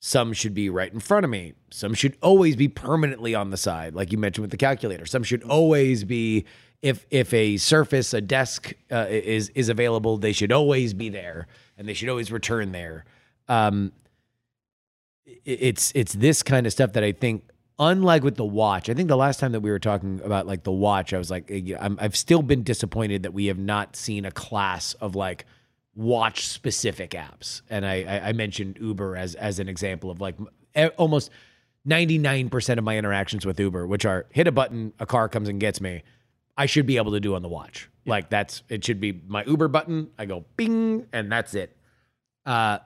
[0.02, 1.54] some should be right in front of me.
[1.72, 5.06] Some should always be permanently on the side, like you mentioned with the calculator.
[5.06, 6.46] Some should always be
[6.82, 11.48] if if a surface, a desk uh, is is available, they should always be there,
[11.78, 13.06] and they should always return there.
[13.48, 13.94] Um,
[15.46, 17.44] it's it's this kind of stuff that I think,
[17.80, 20.64] unlike with the watch, I think the last time that we were talking about like
[20.64, 24.26] the watch, I was like, I'm, I've still been disappointed that we have not seen
[24.26, 25.46] a class of like
[25.96, 27.62] watch specific apps.
[27.70, 30.36] And I, I mentioned Uber as as an example of like
[30.98, 31.32] almost
[31.88, 35.60] 99% of my interactions with Uber, which are hit a button, a car comes and
[35.60, 36.04] gets me,
[36.58, 37.90] I should be able to do on the watch.
[38.04, 38.12] Yeah.
[38.12, 40.10] Like that's it should be my Uber button.
[40.18, 41.76] I go bing, and that's it.
[42.46, 42.80] Uh,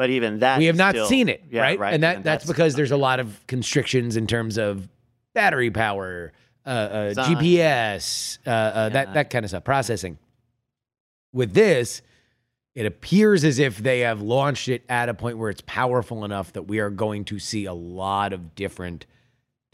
[0.00, 1.78] but even that we have not still, seen it, yeah, right?
[1.78, 1.92] right?
[1.92, 4.88] And that and that's, that's, because there's a lot of constrictions in terms of
[5.34, 6.32] battery power,
[6.64, 8.88] uh, uh, GPS, uh, uh, yeah.
[8.88, 10.16] that that kind of stuff, processing.
[11.34, 12.00] With this,
[12.74, 16.54] it appears as if they have launched it at a point where it's powerful enough
[16.54, 19.04] that we are going to see a lot of different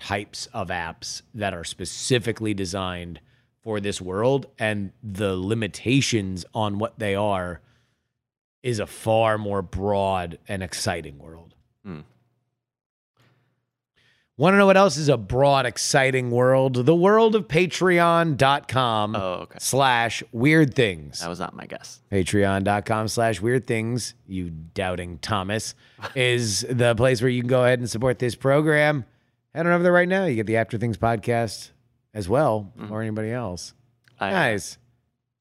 [0.00, 3.20] types of apps that are specifically designed
[3.62, 7.60] for this world and the limitations on what they are
[8.66, 11.54] is a far more broad and exciting world.
[11.86, 12.02] Mm.
[14.36, 16.84] Want to know what else is a broad, exciting world?
[16.84, 19.58] The world of patreon.com oh, okay.
[19.60, 21.20] slash weird things.
[21.20, 22.00] That was not my guess.
[22.10, 25.76] Patreon.com slash weird things, you doubting Thomas,
[26.16, 29.04] is the place where you can go ahead and support this program.
[29.54, 30.24] Head on over there right now.
[30.24, 31.70] You get the After Things podcast
[32.12, 32.90] as well, mm.
[32.90, 33.74] or anybody else.
[34.18, 34.76] I, nice.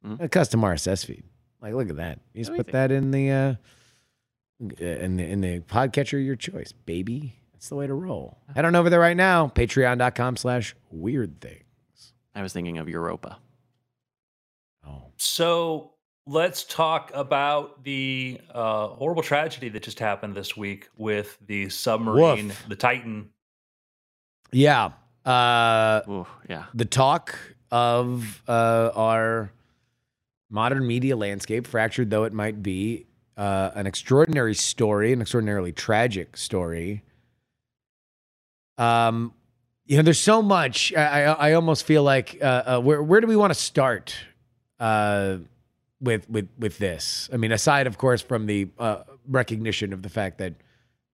[0.05, 0.21] Mm.
[0.21, 1.23] A custom RSS feed.
[1.65, 2.19] Like, look at that.
[2.35, 3.55] You just put that in the uh,
[4.77, 7.33] in the in the podcatcher of your choice, baby.
[7.53, 8.37] That's the way to roll.
[8.53, 11.63] Head on over there right now, patreon.com slash weird things.
[12.35, 13.39] I was thinking of Europa.
[14.87, 15.05] Oh.
[15.17, 15.93] So
[16.27, 22.49] let's talk about the uh, horrible tragedy that just happened this week with the submarine,
[22.49, 22.65] Woof.
[22.69, 23.29] the Titan.
[24.51, 24.91] Yeah.
[25.25, 26.65] Uh, Ooh, yeah.
[26.75, 27.39] The talk
[27.71, 29.49] of uh, our
[30.49, 33.05] modern media landscape, fractured though it might be,
[33.37, 37.03] uh, an extraordinary story, an extraordinarily tragic story.
[38.77, 39.33] Um,
[39.85, 40.93] you know, there's so much.
[40.93, 44.15] I I, I almost feel like uh, uh, where where do we want to start
[44.79, 45.37] uh,
[45.99, 47.29] with with with this?
[47.31, 50.53] I mean, aside of course from the uh, recognition of the fact that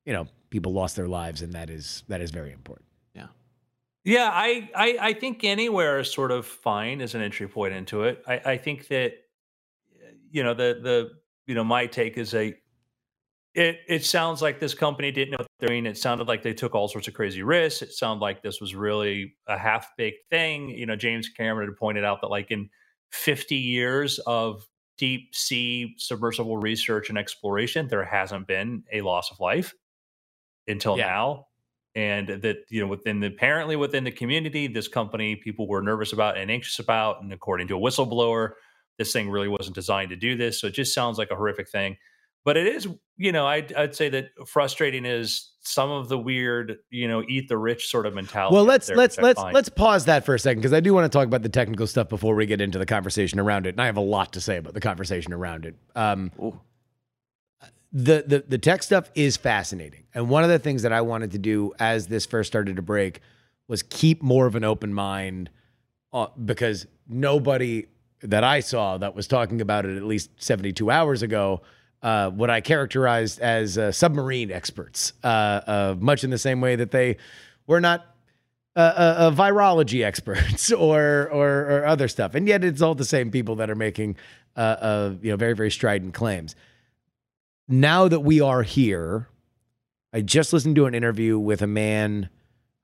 [0.05, 2.85] you know people lost their lives, and that is that is very important.
[4.03, 8.03] Yeah, I, I I think anywhere is sort of fine as an entry point into
[8.03, 8.23] it.
[8.27, 9.13] I, I think that
[10.29, 11.11] you know the the
[11.47, 12.55] you know my take is a
[13.53, 15.85] it it sounds like this company didn't know what they're doing.
[15.85, 17.81] It sounded like they took all sorts of crazy risks.
[17.81, 20.69] It sounded like this was really a half baked thing.
[20.69, 22.69] You know, James Cameron had pointed out that like in
[23.11, 24.65] 50 years of
[24.97, 29.73] deep sea submersible research and exploration, there hasn't been a loss of life
[30.67, 31.07] until Yeah.
[31.07, 31.47] now
[31.95, 36.13] and that you know within the apparently within the community this company people were nervous
[36.13, 38.51] about and anxious about and according to a whistleblower
[38.97, 41.69] this thing really wasn't designed to do this so it just sounds like a horrific
[41.69, 41.97] thing
[42.45, 46.77] but it is you know i'd, I'd say that frustrating is some of the weird
[46.89, 50.05] you know eat the rich sort of mentality Well, let's there, let's let's let's pause
[50.05, 52.33] that for a second because I do want to talk about the technical stuff before
[52.35, 54.73] we get into the conversation around it, and I have a lot to say about
[54.73, 55.75] the conversation around it.
[55.95, 56.59] Um, Ooh.
[57.93, 61.31] The, the the tech stuff is fascinating, and one of the things that I wanted
[61.31, 63.19] to do as this first started to break
[63.67, 65.49] was keep more of an open mind,
[66.13, 67.87] uh, because nobody
[68.21, 71.61] that I saw that was talking about it at least seventy two hours ago.
[72.01, 76.75] Uh, what I characterized as uh, submarine experts, uh, uh, much in the same way
[76.75, 77.17] that they
[77.67, 78.07] were not
[78.75, 83.57] uh, virology experts or, or or other stuff, and yet it's all the same people
[83.57, 84.15] that are making
[84.57, 86.55] you know very very strident claims.
[87.71, 89.29] Now that we are here,
[90.11, 92.27] I just listened to an interview with a man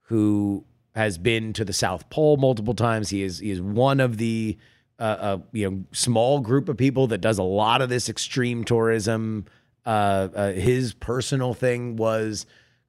[0.03, 0.63] who
[0.95, 3.09] has been to the South Pole multiple times.
[3.09, 4.57] He is he is one of the
[4.97, 8.63] uh, uh, you know small group of people that does a lot of this extreme
[8.63, 9.43] tourism.
[9.85, 12.45] Uh, uh, his personal thing was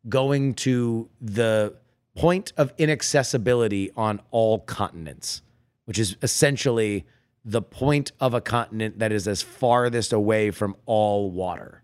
[0.09, 1.75] going to the
[2.15, 5.43] point of inaccessibility on all continents,
[5.85, 7.05] which is essentially
[7.45, 11.83] the point of a continent that is as farthest away from all water.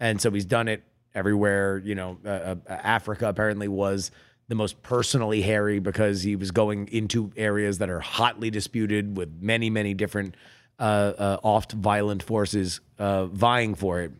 [0.00, 0.82] And so he's done it
[1.14, 1.78] everywhere.
[1.84, 4.10] You know, uh, uh, Africa apparently was
[4.48, 9.30] the most personally hairy because he was going into areas that are hotly disputed with
[9.40, 10.36] many, many different,
[10.78, 14.12] uh, uh, oft violent forces uh, vying for it.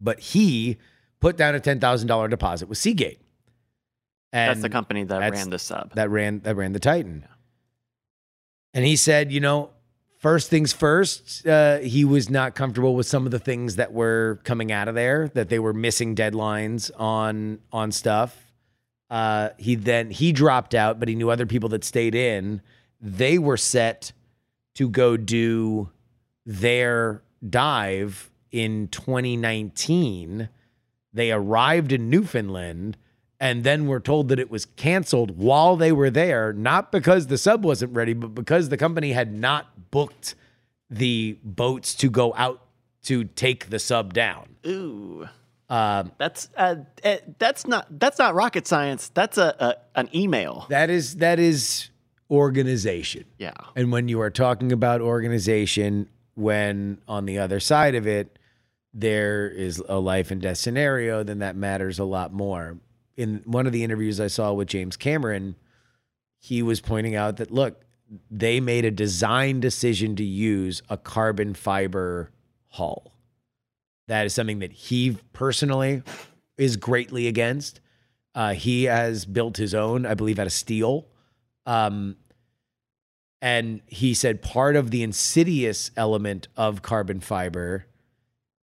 [0.00, 0.76] But he
[1.20, 3.20] put down a ten thousand dollar deposit with Seagate.
[4.32, 5.94] And That's the company that ran the sub.
[5.94, 7.24] that ran that ran the Titan.
[8.74, 9.70] And he said, you know,
[10.24, 14.40] first things first, uh, he was not comfortable with some of the things that were
[14.42, 18.34] coming out of there, that they were missing deadlines on on stuff.
[19.10, 22.62] Uh, he then he dropped out, but he knew other people that stayed in.
[23.02, 24.12] They were set
[24.76, 25.90] to go do
[26.46, 30.48] their dive in 2019.
[31.12, 32.96] They arrived in Newfoundland
[33.44, 37.36] and then were told that it was canceled while they were there, not because the
[37.36, 40.34] sub wasn't ready, but because the company had not booked
[40.88, 42.62] the boats to go out
[43.02, 44.56] to take the sub down.
[44.66, 45.28] Ooh.
[45.68, 49.10] Um, That's uh, eh, that's not that's not rocket science.
[49.12, 50.66] That's a, a an email.
[50.70, 51.90] that is that is
[52.30, 53.24] organization.
[53.38, 53.52] Yeah.
[53.76, 58.38] And when you are talking about organization, when on the other side of it,
[58.94, 62.78] there is a life and death scenario, then that matters a lot more.
[63.16, 65.56] In one of the interviews I saw with James Cameron,
[66.40, 67.84] he was pointing out that look,
[68.30, 72.30] they made a design decision to use a carbon fiber
[72.68, 73.12] hull.
[74.08, 76.02] That is something that he personally
[76.58, 77.80] is greatly against.
[78.34, 81.06] Uh, he has built his own, I believe, out of steel.
[81.66, 82.16] Um,
[83.40, 87.86] and he said part of the insidious element of carbon fiber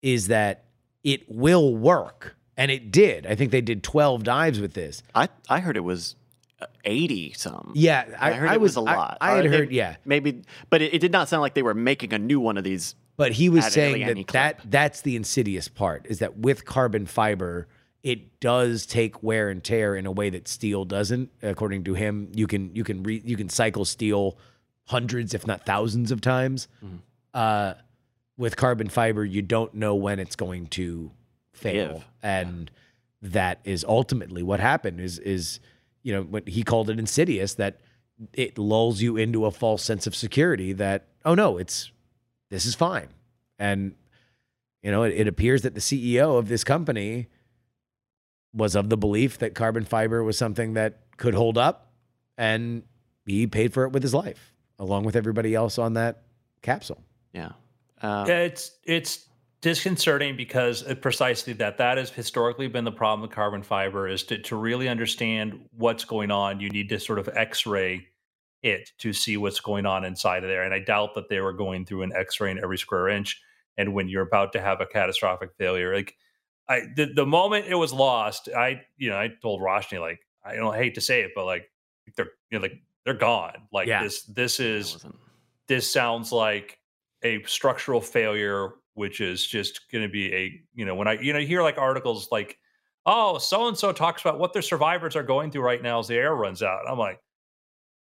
[0.02, 0.64] is that
[1.04, 2.36] it will work.
[2.56, 3.26] And it did.
[3.26, 5.02] I think they did 12 dives with this.
[5.14, 6.16] I I heard it was
[6.60, 7.72] uh, eighty some.
[7.74, 9.18] Yeah, I, I heard I it was, was a lot.
[9.20, 9.96] I, I had Or they- heard, yeah.
[10.04, 12.64] maybe, but it, it did not sound like they were making a new one of
[12.64, 12.94] these.
[13.16, 17.68] But he was saying that, that that's the insidious part is that with carbon fiber,
[18.02, 21.30] it does take wear and tear in a way that steel doesn't.
[21.42, 24.38] According to him, you can you can re, you can cycle steel
[24.86, 26.66] hundreds, if not thousands, of times.
[26.84, 26.96] Mm-hmm.
[27.34, 27.74] Uh,
[28.38, 31.10] with carbon fiber, you don't know when it's going to
[31.60, 32.04] fail, Give.
[32.22, 32.70] and
[33.22, 35.00] that is ultimately what happened.
[35.00, 35.60] Is is
[36.02, 37.80] you know what he called it insidious that
[38.34, 41.90] it lulls you into a false sense of security that oh no, it's
[42.50, 43.08] this is fine.
[43.58, 43.94] And,
[44.82, 47.28] you know, it, it appears that the CEO of this company
[48.52, 51.92] was of the belief that carbon fiber was something that could hold up
[52.36, 52.82] and
[53.26, 56.22] he paid for it with his life, along with everybody else on that
[56.62, 57.02] capsule.
[57.32, 57.52] Yeah.
[58.02, 59.26] Uh, It's it's
[59.60, 61.78] disconcerting because precisely that.
[61.78, 66.04] That has historically been the problem with carbon fiber is to, to really understand what's
[66.04, 68.06] going on you need to sort of x-ray
[68.62, 70.62] it to see what's going on inside of there.
[70.62, 73.40] And i doubt that they were going through an x-ray in every square inch.
[73.76, 76.16] And when you're about to have a catastrophic failure like
[76.68, 80.54] i the, the moment it was lost i you know i told roshni like i
[80.54, 81.70] don't hate to say it but like
[82.16, 83.68] they're you know like they're gone.
[83.72, 84.02] Like Yeah.
[84.02, 85.04] this this is
[85.66, 86.78] this sounds like
[87.22, 91.32] a structural failure which is just going to be a you know when i you
[91.32, 92.58] know you hear like articles like
[93.06, 96.08] oh so and so talks about what their survivors are going through right now as
[96.08, 97.18] the air runs out i'm like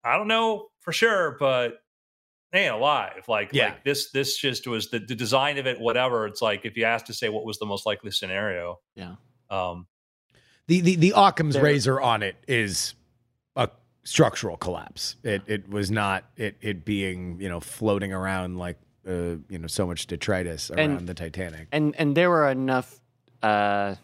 [0.04, 1.74] i don't know for sure but
[2.52, 3.66] they ain't alive like Yeah.
[3.66, 6.86] like this this just was the, the design of it whatever it's like if you
[6.86, 9.16] asked to say what was the most likely scenario Yeah.
[9.50, 9.88] um
[10.68, 12.94] The the the Occam's razor on it is
[13.56, 13.70] a
[14.04, 15.16] structural collapse.
[15.24, 18.78] It it was not it it being you know floating around like
[19.08, 21.68] uh, you know so much detritus around And- the Titanic.
[21.72, 23.00] and and there were enough
[23.44, 23.96] uh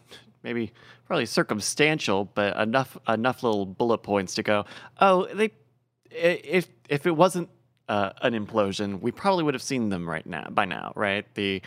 [0.42, 0.72] maybe
[1.06, 4.64] probably circumstantial but enough enough little bullet points to go
[5.00, 5.50] oh they
[6.10, 7.48] if if it wasn't
[7.88, 11.60] uh, an implosion we probably would have seen them right now by now right the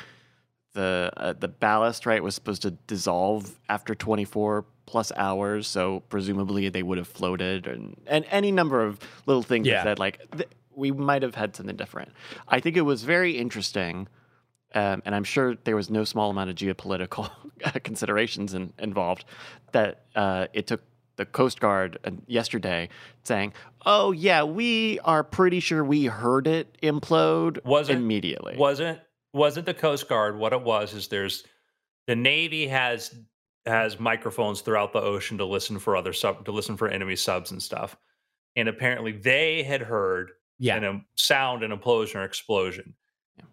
[0.74, 6.70] the uh, the ballast right was supposed to dissolve after 24 plus hours so presumably
[6.70, 9.84] they would have floated and and any number of little things Yeah.
[9.84, 12.12] that like th- we might have had something different.
[12.48, 14.08] I think it was very interesting
[14.74, 17.30] um, and I'm sure there was no small amount of geopolitical
[17.84, 19.24] considerations in, involved,
[19.72, 20.82] that uh, it took
[21.16, 22.90] the Coast Guard uh, yesterday
[23.24, 23.54] saying,
[23.86, 29.00] "Oh yeah, we are pretty sure we heard it implode Was it- immediately." wasn't
[29.34, 30.38] wasn't the coast guard.
[30.38, 31.46] What it was is there's
[32.08, 33.16] the navy has
[33.66, 37.52] has microphones throughout the ocean to listen for other sub to listen for enemy subs
[37.52, 37.96] and stuff.
[38.58, 42.94] And apparently they had heard Yeah, an um, sound an implosion or explosion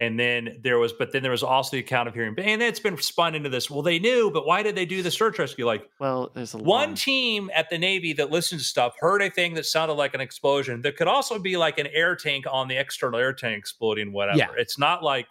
[0.00, 2.78] and then there was but then there was also the account of hearing and it's
[2.78, 5.66] been spun into this well they knew but why did they do the search rescue
[5.66, 9.20] like Well, there's a one long- team at the Navy that listens to stuff heard
[9.22, 10.82] a thing that sounded like an explosion.
[10.82, 14.38] That could also be like an air tank on the external air tank exploding, whatever.
[14.38, 14.48] Yeah.
[14.57, 15.26] It's not like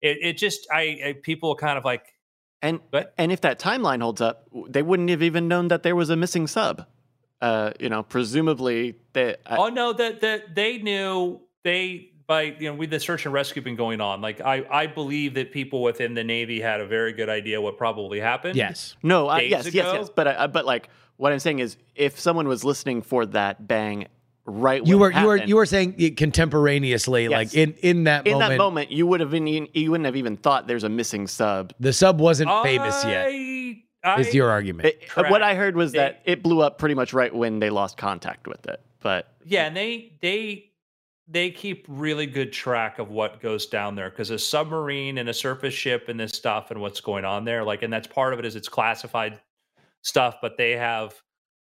[0.00, 2.04] it, it just I, I people kind of like
[2.62, 5.96] and But- and if that timeline holds up, they wouldn't have even known that there
[5.96, 6.86] was a missing sub.
[7.40, 9.36] Uh, you know, presumably they.
[9.44, 13.32] I- oh no that that they knew they by you know with the search and
[13.34, 14.20] rescue been going on.
[14.20, 17.76] Like I I believe that people within the Navy had a very good idea what
[17.76, 18.56] probably happened.
[18.56, 19.92] yes, No, I, yes, yes, ago?
[20.00, 20.10] yes.
[20.14, 23.66] But I, I- but like what I'm saying is, if someone was listening for that
[23.68, 24.06] bang
[24.48, 28.32] right you were you were you were saying it contemporaneously, like in in that in
[28.34, 31.26] moment, that moment, you would have been you wouldn't have even thought there's a missing
[31.26, 31.72] sub.
[31.80, 33.28] the sub wasn't famous yet.
[34.06, 34.86] I, I, Is your argument?
[34.86, 37.70] It- what I heard was They- that it blew up pretty much right when they
[37.70, 38.80] lost contact with it.
[39.00, 40.70] But Yeah, and they they
[41.28, 45.34] they keep really good track of what goes down there because a submarine and a
[45.34, 47.64] surface ship and this stuff and what's going on there.
[47.64, 49.40] Like, and that's part of it is it's classified
[50.02, 51.20] stuff, but they have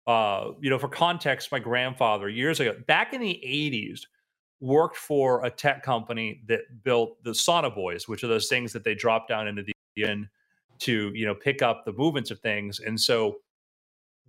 [0.06, 4.02] uh, you know, for context, my grandfather years ago, back in the 80s,
[4.60, 8.96] worked for a tech company that built the sonobuoys, which are those things that they
[8.96, 10.30] drop down into the ocean
[10.80, 12.80] to, you know, pick up the movements of things.
[12.80, 13.38] And so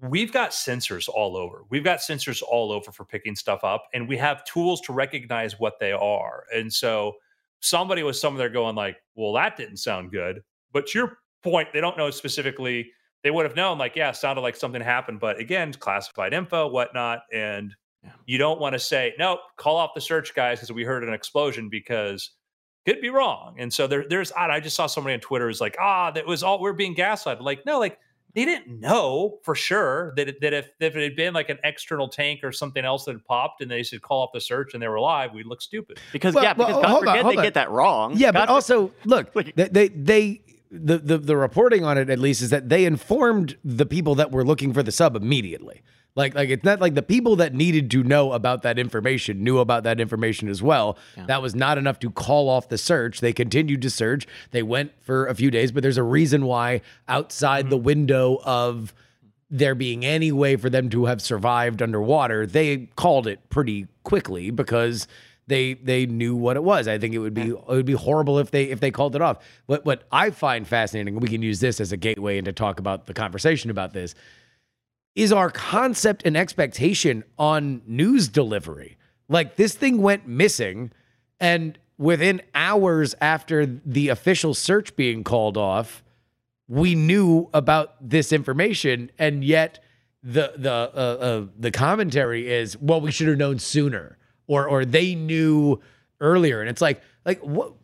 [0.01, 1.65] we've got sensors all over.
[1.71, 5.59] We've got sensors all over for picking stuff up, and we have tools to recognize
[5.59, 6.45] what they are.
[6.55, 7.15] And so
[7.61, 10.43] somebody was somewhere there going like, "Well, that didn't sound good."
[10.73, 12.91] But to your point, they don't know specifically.
[13.23, 17.23] They would have known, like, yeah, sounded like something happened, but again, classified info, whatnot,
[17.33, 17.75] and
[18.27, 21.15] you don't want to say, "Nope, call off the search, guys," because we heard an
[21.15, 22.33] explosion because
[22.87, 23.57] could be wrong.
[23.59, 26.27] And so there, there's, I I just saw somebody on Twitter who's like, "Ah, that
[26.27, 27.99] was all we're being gaslighted." Like, no, like
[28.35, 31.59] they didn't know for sure that it, that if, if it had been like an
[31.63, 34.75] external tank or something else that had popped and they said call off the search
[34.75, 36.01] and they were live, we'd look stupid.
[36.13, 37.45] because Well, yeah, well, because God hold on, hold they on.
[37.45, 38.15] get that wrong.
[38.17, 40.41] Yeah, God but for- also look, Like- they, they they
[40.73, 44.33] the, the the reporting on it at least is that they informed the people that
[44.33, 45.83] were looking for the sub immediately.
[46.17, 49.59] Like like it's not like the people that needed to know about that information knew
[49.59, 50.97] about that information as well.
[51.27, 53.21] That was not enough to call off the search.
[53.21, 54.27] They continued to search.
[54.53, 57.85] They went for a few days, but there's a reason why outside the mm-hmm.
[57.85, 58.95] window of
[59.51, 64.51] there being any way for them to have survived underwater, they called it pretty quickly
[64.51, 65.07] because
[65.47, 66.89] they they knew what it was.
[66.89, 69.23] I think it would be it would be horrible if they if they called it
[69.23, 69.39] off.
[69.67, 73.07] What what I find fascinating, we can use this as a gateway into talk about
[73.07, 74.15] the conversation about this,
[75.15, 78.97] is our concept and expectation on news delivery.
[79.29, 80.91] Like this thing went missing,
[81.41, 86.03] and within hours after the official search being called off,
[86.69, 89.83] we knew about this information, and yet
[90.23, 94.85] the the uh, uh, the commentary is, well, we should have known sooner, or or
[94.85, 95.81] they knew
[96.21, 97.75] earlier, and it's like, Like what?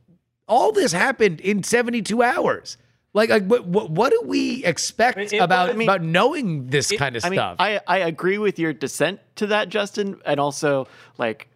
[0.48, 2.76] All this happened in 72 hours.
[3.12, 6.68] Like, like what, what, what do we expect It- it- about I mean, about knowing
[6.68, 7.56] this it- kind of I mean, stuff?
[7.58, 10.86] I, I agree with your dissent to that, Justin, and also
[11.18, 11.48] like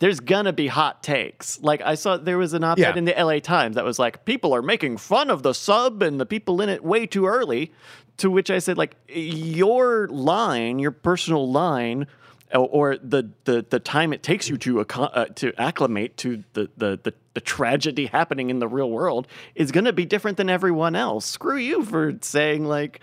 [0.00, 1.60] there's gonna be hot takes.
[1.60, 2.96] Like I saw there was an op-ed Yeah.
[2.96, 6.20] in the LA Times that was like people are making fun of the sub and
[6.20, 7.72] the people in it way too early.
[8.18, 12.06] To which I said like your line, your personal line.
[12.54, 17.00] Or the, the, the time it takes you to uh, to acclimate to the, the,
[17.02, 20.94] the, the tragedy happening in the real world is going to be different than everyone
[20.94, 21.24] else.
[21.24, 23.00] Screw you for saying like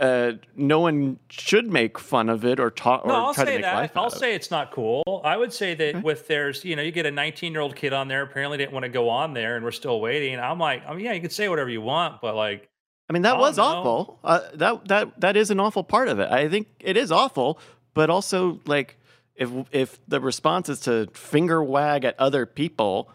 [0.00, 3.50] uh, no one should make fun of it or talk or No, I'll try to
[3.50, 3.92] say make that.
[3.96, 5.22] I'll say it's not cool.
[5.24, 7.92] I would say that with there's, you know, you get a 19 year old kid
[7.92, 10.38] on there, apparently didn't want to go on there, and we're still waiting.
[10.38, 12.68] I'm like, I mean, yeah, you can say whatever you want, but like,
[13.08, 14.18] I mean, that was awful.
[14.24, 16.30] Uh, that that that is an awful part of it.
[16.30, 17.60] I think it is awful,
[17.96, 18.98] but also like
[19.34, 23.10] if if the response is to finger wag at other people,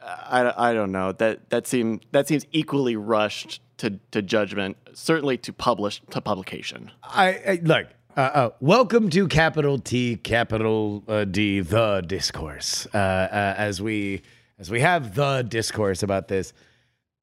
[0.00, 5.36] I, I don't know that that seems that seems equally rushed to to judgment, certainly
[5.38, 6.90] to publish to publication.
[7.04, 7.86] I, I look.
[8.16, 12.88] Uh, uh, welcome to capital T, capital uh, D, the discourse.
[12.92, 14.22] Uh, uh, as we
[14.58, 16.52] as we have the discourse about this,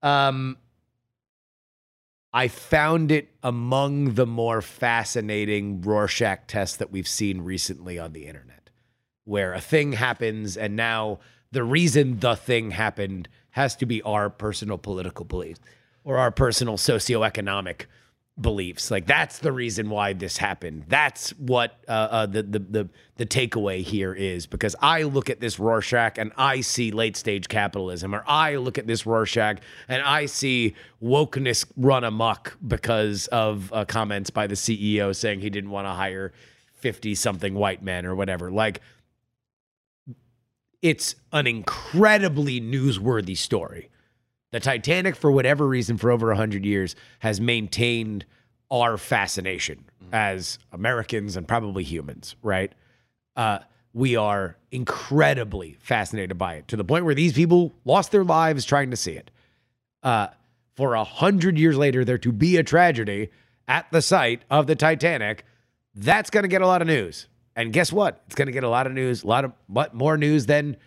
[0.01, 0.57] um,
[2.37, 8.27] I found it among the more fascinating Rorschach tests that we've seen recently on the
[8.27, 8.69] internet,
[9.23, 11.17] where a thing happens and now
[11.51, 15.61] the reason the thing happened has to be our personal political beliefs
[16.03, 17.87] or our personal socioeconomic
[18.39, 18.91] beliefs.
[18.91, 20.85] Like that's the reason why this happened.
[20.87, 25.39] That's what uh, uh, the, the the the takeaway here is because I look at
[25.39, 30.01] this Rorschach and I see late stage capitalism, or I look at this Rorschach and
[30.03, 35.71] I see wokeness run amok because of uh, comments by the CEO saying he didn't
[35.71, 36.31] want to hire
[36.75, 38.51] fifty something white men or whatever.
[38.51, 38.81] Like
[40.83, 43.89] it's an incredibly newsworthy story.
[44.51, 48.25] The Titanic, for whatever reason, for over 100 years, has maintained
[48.71, 52.71] our fascination as Americans and probably humans, right?
[53.35, 53.59] Uh,
[53.93, 58.63] we are incredibly fascinated by it to the point where these people lost their lives
[58.63, 59.31] trying to see it.
[60.03, 60.27] Uh,
[60.75, 63.29] for a hundred years later, there to be a tragedy
[63.67, 65.43] at the site of the Titanic,
[65.95, 67.27] that's going to get a lot of news.
[67.55, 68.21] And guess what?
[68.27, 69.53] It's going to get a lot of news, a lot of
[69.93, 70.77] more news than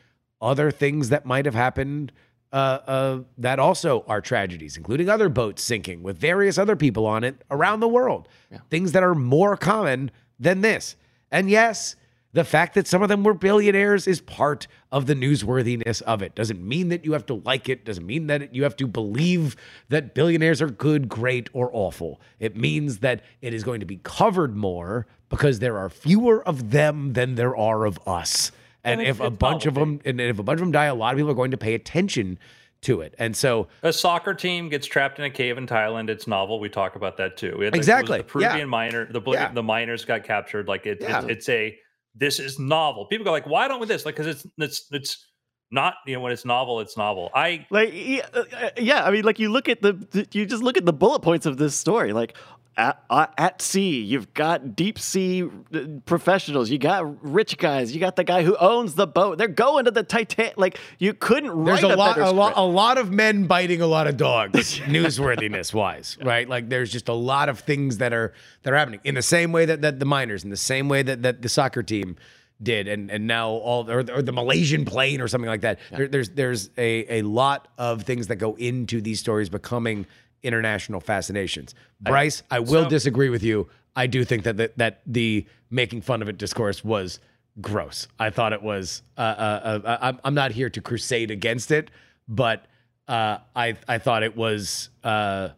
[0.41, 2.13] other things that might have happened
[2.53, 7.25] uh, uh, that also are tragedies, including other boats sinking with various other people on
[7.25, 8.29] it around the world.
[8.71, 10.97] Things that are more common than this.
[11.31, 11.95] And yes,
[12.33, 16.35] the fact that some of them were billionaires is part of the newsworthiness of it.
[16.35, 17.85] Doesn't mean that you have to like it.
[17.85, 19.57] Doesn't mean that you have to believe
[19.89, 22.21] that billionaires are good, great, or awful.
[22.39, 26.71] It means that it is going to be covered more because there are fewer of
[26.71, 28.53] them than there are of us.
[28.85, 30.87] And, And if a fits bunch of them, and if a bunch of them die,
[30.87, 32.39] a lot of people are going to pay attention
[32.83, 33.14] to it.
[33.18, 36.09] And so, a soccer team gets trapped in a cave in Thailand.
[36.09, 36.61] It's novel.
[36.61, 37.55] We talk about that too.
[37.59, 38.64] We had the, Exactly, The Peruvian yeah.
[38.64, 39.53] miner, the Yeah.
[39.53, 40.66] the miners got captured.
[40.66, 41.22] Like it, Yeah.
[41.24, 41.76] it, it's a
[42.14, 43.05] this is novel.
[43.07, 44.07] People go like, why don't we this?
[44.07, 45.26] Like because it's it's it's
[45.70, 47.31] not you know when it's novel, it's novel.
[47.35, 50.47] I Like yeah, uh, uh, yeah, I mean, like you look at the, the- you
[50.47, 52.12] just look at the bullet points of this story.
[52.14, 52.35] Like
[52.77, 58.01] at, uh, at sea, you've got deep sea uh, professionals, you got rich guys, you
[58.01, 59.39] got the guy who owns the boat.
[59.39, 60.53] They're going to the Titan.
[60.57, 63.87] Like you couldn't there's write a lot, a lot, a lot of men biting a
[63.87, 66.49] lot of dogs, newsworthiness wise, right?
[66.49, 69.53] Like there's just a lot of things that are that are happening in the same
[69.53, 72.16] way that, that the miners, in the same way that, that the soccer team
[72.62, 75.79] did, and and now all or, or the Malaysian plane or something like that.
[75.91, 80.07] There, there's there's a a lot of things that go into these stories becoming
[80.43, 81.74] international fascinations.
[82.01, 83.68] Bryce, I, will So- disagree with you.
[83.97, 87.18] I do think that the, that the making fun of it discourse was
[87.61, 88.09] gross.
[88.18, 89.03] I thought it was.
[89.18, 91.91] Uh, uh, uh, I'm I'm not here to crusade against it,
[92.28, 92.66] but
[93.09, 95.51] uh, I I thought it was uh,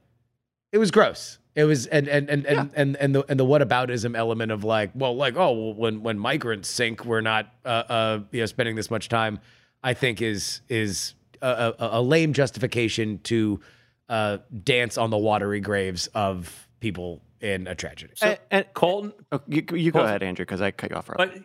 [0.73, 1.39] it was gross.
[1.55, 4.91] It was and and and and and, and the and the whataboutism element of like,
[4.95, 8.77] well, like oh, well, when when migrants sink, we're not uh, uh you know spending
[8.77, 9.39] this much time.
[9.85, 13.61] I think is is a, a, a lame justification to
[14.09, 18.15] uh, dance on the watery graves of people in a tragedy.
[18.23, 21.11] and, and Colton oh, you, you go ahead, Andrew, because I cut you off.
[21.11, 21.31] earlier.
[21.35, 21.43] But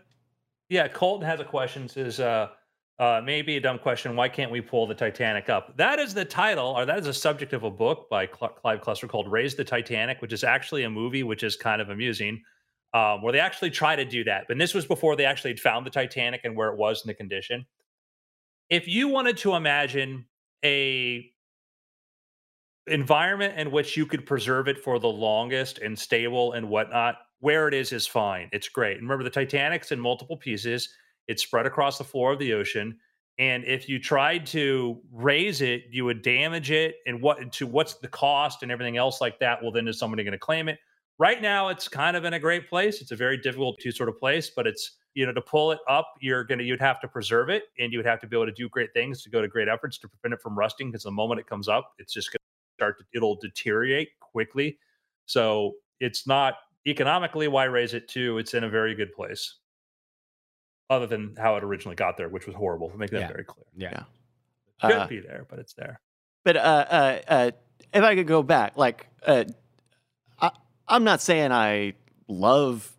[0.70, 1.88] yeah, Colton has a question.
[1.90, 2.50] Says uh,
[3.00, 4.16] uh, maybe a dumb question.
[4.16, 5.76] Why can't we pull the Titanic up?
[5.78, 8.82] That is the title, or that is a subject of a book by Cl- Clive
[8.82, 12.42] Cussler called "Raise the Titanic," which is actually a movie, which is kind of amusing,
[12.94, 14.46] um, where they actually try to do that.
[14.48, 17.08] But this was before they actually had found the Titanic and where it was in
[17.08, 17.66] the condition.
[18.70, 20.26] If you wanted to imagine
[20.66, 21.32] a
[22.88, 27.68] environment in which you could preserve it for the longest and stable and whatnot, where
[27.68, 28.50] it is is fine.
[28.52, 28.98] It's great.
[28.98, 30.90] Remember, the Titanic's in multiple pieces.
[31.28, 32.98] It's spread across the floor of the ocean.
[33.40, 36.96] And if you tried to raise it, you would damage it.
[37.06, 39.62] And what to what's the cost and everything else like that?
[39.62, 40.80] Well, then is somebody going to claim it?
[41.20, 43.02] Right now, it's kind of in a great place.
[43.02, 45.80] It's a very difficult to sort of place, but it's you know to pull it
[45.90, 48.46] up, you're gonna you'd have to preserve it, and you would have to be able
[48.46, 50.92] to do great things to go to great efforts to prevent it from rusting.
[50.92, 52.37] Because the moment it comes up, it's just to
[52.78, 54.78] start to it'll deteriorate quickly.
[55.26, 56.56] So it's not
[56.86, 58.38] economically why raise it too.
[58.38, 59.56] It's in a very good place
[60.90, 62.96] other than how it originally got there, which was horrible.
[62.96, 63.28] Make that Yeah.
[63.28, 63.66] very clear.
[63.76, 64.04] Yeah.
[64.84, 66.00] It could Uh, be there, but it's there.
[66.46, 67.52] But uh, uh, uh,
[67.94, 69.44] if I could go back, like, uh,
[70.40, 70.52] I,
[70.88, 71.94] I'm not saying I
[72.30, 72.94] love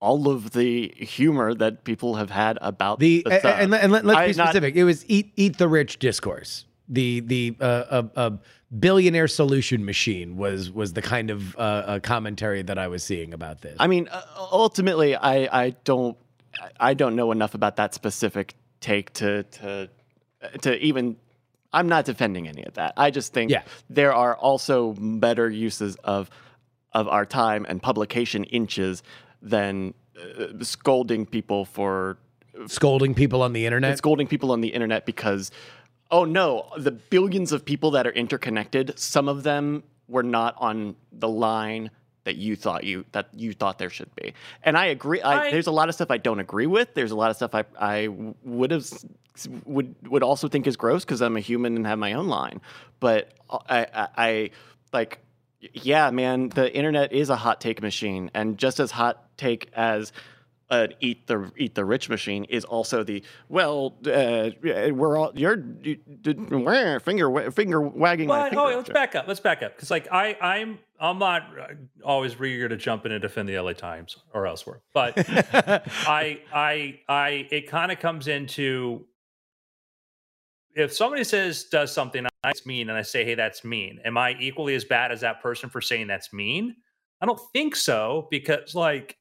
[0.00, 3.56] all of the humor that people have had about The, the a- a- stuff.
[3.58, 4.76] and, and let, us I be not- specific.
[4.76, 6.66] it was eat eat the rich discourse.
[6.88, 8.30] The the uh, uh, uh,
[8.76, 13.32] billionaire solution machine was was the kind of uh, uh, commentary that I was seeing
[13.32, 13.76] about this.
[13.80, 16.16] I mean, uh, ultimately, I, I don't
[16.78, 19.88] I don't know enough about that specific take to to
[20.62, 21.16] to even.
[21.70, 22.94] I'm not defending any of that.
[22.96, 23.62] I just think Yeah.
[23.90, 26.30] there are also better uses of
[26.94, 29.02] of our time and publication inches
[29.42, 32.16] than uh, scolding people for
[32.66, 33.98] Scolding people on the internet.
[33.98, 35.50] scolding people on the internet because
[36.10, 36.68] oh no.
[36.76, 41.90] The billions of people that are interconnected some of them were not on the line
[42.24, 44.34] that you thought you that you thought there should be.
[44.62, 46.92] And i agree I, I- there's a lot of stuff i don't agree with.
[46.94, 48.08] There's a lot of stuff i i
[48.42, 48.86] would have
[49.64, 52.60] would would also think is gross because i'm a human and have my own line.
[53.00, 54.50] But uh, i i, I
[54.92, 55.20] like
[55.72, 58.30] yeah man the internet is a hot take machine.
[58.34, 60.12] And just as hot take as
[60.70, 65.64] an eat the eat the rich machine is also the well uh, we're all you're
[65.82, 68.62] you, did, wah, finger wa- finger wagging my But finger.
[68.62, 69.26] oh, let's back up.
[69.26, 73.12] Let's back up because, like, I, I'm, I'm not uh, always eager to jump in
[73.12, 75.14] and defend the LA Times or elsewhere, but
[76.06, 79.06] I, I, I, it kind of comes into
[80.74, 83.98] if somebody says does something that's mean, and I say, hey, that's mean.
[84.04, 86.76] Am I equally as bad as that person for saying that's mean?
[87.20, 89.17] I don't think so because, like,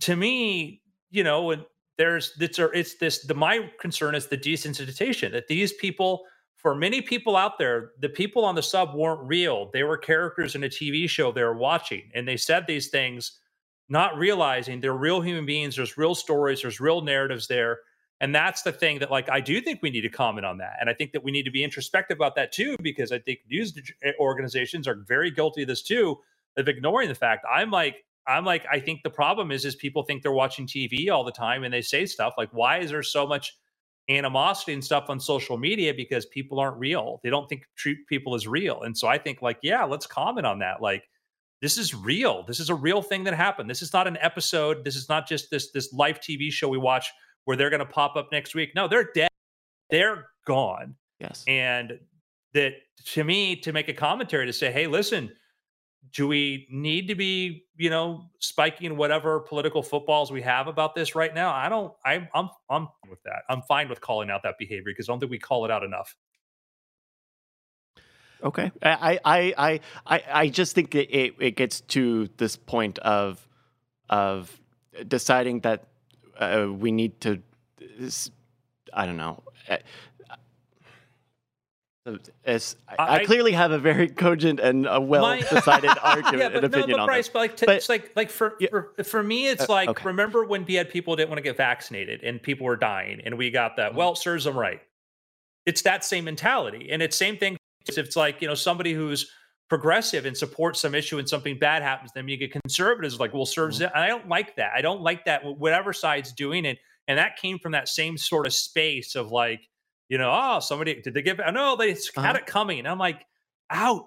[0.00, 1.64] to me, you know, when
[1.98, 6.24] there's it's it's this the my concern is the desensitization that these people
[6.56, 9.68] for many people out there, the people on the sub weren't real.
[9.72, 13.40] They were characters in a TV show they were watching, and they said these things,
[13.88, 15.74] not realizing they're real human beings.
[15.74, 16.62] There's real stories.
[16.62, 17.80] There's real narratives there,
[18.20, 20.74] and that's the thing that, like, I do think we need to comment on that,
[20.80, 23.40] and I think that we need to be introspective about that too, because I think
[23.50, 23.74] news
[24.04, 26.16] eh, organizations are very guilty of this too,
[26.56, 27.44] of ignoring the fact.
[27.52, 31.10] I'm like, I'm like, I think the problem is, is people think they're watching TV
[31.10, 33.56] all the time, and they say stuff like, "Why is there so much?"
[34.10, 37.20] animosity and stuff on social media because people aren't real.
[37.22, 38.82] They don't think treat people as real.
[38.82, 40.82] And so I think like, yeah, let's comment on that.
[40.82, 41.08] Like
[41.60, 42.44] this is real.
[42.46, 43.70] This is a real thing that happened.
[43.70, 44.84] This is not an episode.
[44.84, 47.10] This is not just this this live TV show we watch
[47.44, 48.70] where they're going to pop up next week.
[48.74, 49.30] No, they're dead.
[49.90, 50.96] They're gone.
[51.20, 51.98] yes And
[52.54, 52.74] that
[53.12, 55.32] to me to make a commentary to say, "Hey, listen,
[56.12, 61.14] do we need to be, you know, spiking whatever political footballs we have about this
[61.14, 61.52] right now?
[61.52, 61.92] I don't.
[62.04, 63.42] I'm I'm I'm with that.
[63.48, 65.82] I'm fine with calling out that behavior because I don't think we call it out
[65.84, 66.14] enough.
[68.42, 73.46] okay I, I i i i just think it, it gets to this point of
[74.08, 74.60] of
[75.06, 75.84] deciding that
[76.38, 77.40] uh, we need to
[78.92, 79.42] i don't know
[82.44, 86.54] As, I, I clearly have a very cogent and a well decided argument yeah, and
[86.54, 87.28] but no, opinion but on this.
[87.28, 88.70] but like, t- But- it's like like for, Yeah.
[88.70, 90.04] for for me, it's Uh, like okay.
[90.06, 93.38] remember when we had people didn't want to get vaccinated and people were dying, and
[93.38, 93.80] we got Mm-hmm.
[93.80, 93.94] that.
[93.94, 94.80] Well, it serves them right.
[95.64, 97.56] It's that same mentality, and it's same thing.
[97.88, 99.30] If it's like you know somebody who's
[99.68, 103.46] progressive and supports some issue and something bad happens, then you get conservatives like, well,
[103.46, 103.84] serves Mm-hmm.
[103.84, 103.92] it.
[103.94, 104.72] And I don't like that.
[104.76, 105.44] I don't like that.
[105.44, 109.68] Whatever side's doing it, and that came from that same sort of space of like,
[110.12, 111.40] you know, oh, somebody did they give?
[111.54, 112.32] No, they had Uh-huh.
[112.36, 112.78] it coming.
[112.80, 113.24] And I'm like,
[113.70, 114.04] ouch.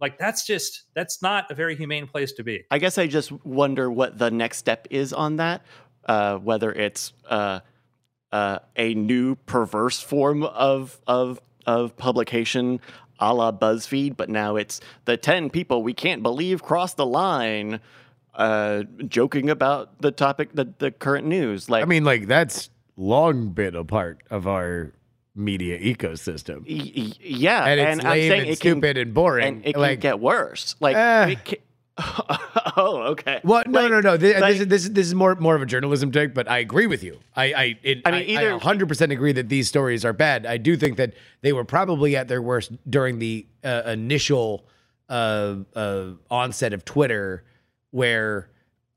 [0.00, 2.62] Like that's just that's not a very humane place to be.
[2.70, 5.62] I guess I just wonder what the next step is on that.
[6.06, 7.58] Uh, whether it's uh,
[8.30, 12.78] uh, a new perverse form of of of publication,
[13.18, 17.80] a la BuzzFeed, but now it's the ten people we can't believe crossed the line,
[18.34, 21.68] uh, joking about the topic, the the current news.
[21.68, 24.92] Like, I mean, like that's long been a part of our
[25.34, 29.14] media ecosystem, y- y- yeah, and it's I'm lame saying and it can, stupid and
[29.14, 29.46] boring.
[29.46, 30.76] and it can get worse.
[30.80, 31.26] Like, Eh.
[31.30, 31.58] it can,
[32.76, 33.40] oh, okay.
[33.44, 34.16] Well, no, Like- no, no.
[34.16, 36.50] This, like- this, is, this, is, this is more more of a journalism take, but
[36.50, 37.18] I agree with you.
[37.36, 40.46] I I it, I mean, either- I 100% agree that these stories are bad.
[40.46, 44.66] I do think that they were probably at their worst during the uh, initial
[45.08, 47.44] uh, uh, onset of Twitter,
[47.90, 48.48] where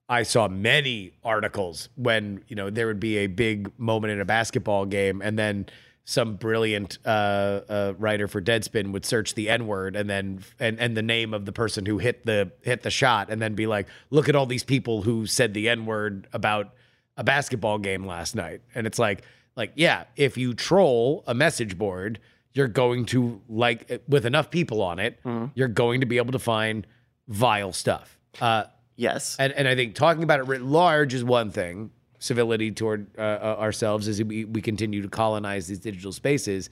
[0.08, 4.26] I saw many articles when you know there would be a big moment in a
[4.26, 5.66] basketball game, and then
[6.08, 10.80] some brilliant uh, uh, writer for Deadspin would search the N word and then and
[10.80, 13.66] and the name of the person who hit the hit the shot and then be
[13.68, 16.74] like, look at all these people who said the N word about
[17.18, 19.24] a basketball game last night, and it's like
[19.56, 22.20] like yeah, if you troll a message board,
[22.54, 25.20] you're going to like with enough people on it,
[25.56, 26.86] you're going to be able to find
[27.28, 28.18] vile stuff.
[28.40, 28.66] Uh,
[28.98, 29.36] Yes.
[29.40, 31.90] and and I think talking about it writ large is one thing.
[32.20, 36.70] Civility toward uh, uh, ourselves as we, we continue to colonize these digital spaces.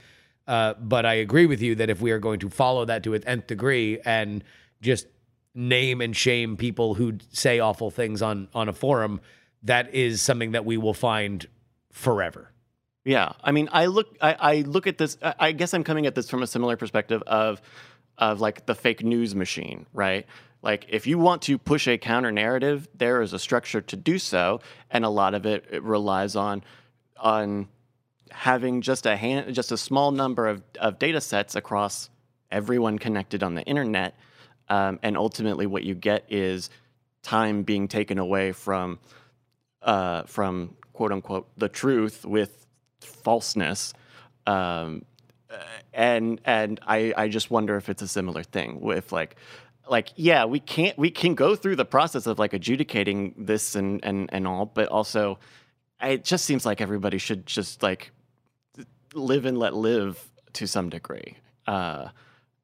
[0.48, 3.14] Uh, but I agree with you that if we are going to follow that to
[3.14, 4.44] an nth degree and
[4.82, 5.08] just
[5.56, 9.22] name and shame people who say awful things on on a forum,
[9.64, 11.48] that is something that we will find
[11.92, 12.52] forever.
[13.06, 15.18] Yeah, I mean, I look, I, I look at this.
[15.22, 17.62] I guess I'm coming at this from a similar perspective of,
[18.18, 20.26] of like the fake news machine, right?
[20.64, 24.18] Like, if you want to push a counter narrative, there is a structure to do
[24.18, 26.64] so, and a lot of it, it relies on,
[27.18, 27.68] on
[28.32, 32.10] having just a hand, just a small number of of data sets across
[32.50, 34.16] everyone connected on the internet,
[34.70, 36.70] um, and ultimately, what you get is
[37.24, 39.00] time being taken away from
[39.82, 42.66] uh, from quote unquote the truth with
[43.02, 43.94] falseness.
[44.48, 45.04] Um,
[45.94, 49.36] and and I, I just wonder if it's a similar thing with like
[49.90, 54.04] like yeah we can't we can go through the process of like adjudicating this and
[54.04, 55.38] and and all but also
[56.02, 58.12] it just seems like everybody should just like
[59.14, 60.24] live and let live
[60.54, 61.36] to some degree
[61.68, 62.08] uh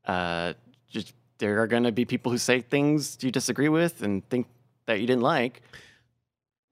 [0.05, 0.53] uh
[0.89, 4.47] just there are going to be people who say things you disagree with and think
[4.88, 5.61] that you didn't like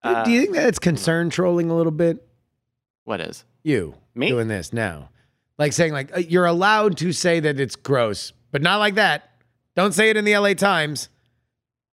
[0.03, 2.25] Uh, Do you think that it's concern trolling a little bit?
[3.05, 4.29] what is You Me?
[4.29, 5.09] doing this now,
[5.57, 9.26] like saying like uh, you're allowed to say that it's gross, but not like that.
[9.77, 11.07] Don't say it in the LA Times.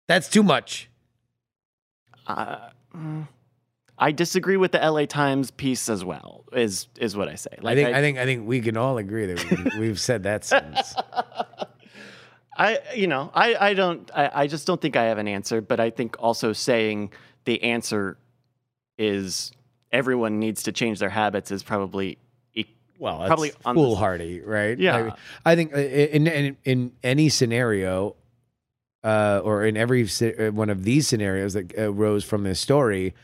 [0.07, 0.91] That's too much.
[2.27, 3.27] Uh, mm,
[3.99, 6.45] I disagree with the LA Times piece as well.
[6.53, 7.51] Is is what I say.
[7.65, 10.45] I think I, think I think we can all agree that we, we've said that
[10.45, 10.95] sentence.
[12.55, 15.63] I you know I I don't I, I just don't think I have an answer.
[15.63, 17.13] But I think also saying
[17.47, 18.19] the answer
[18.99, 19.53] is
[19.91, 22.19] everyone needs to change their habits is probably
[23.01, 24.79] Well, that's Probably foolhardy, right?
[24.79, 25.15] Yeah.
[25.45, 28.15] I, I think uh, in, in in any scenario,
[29.03, 33.15] uh, or in every uh, one of these scenarios that arose from this story,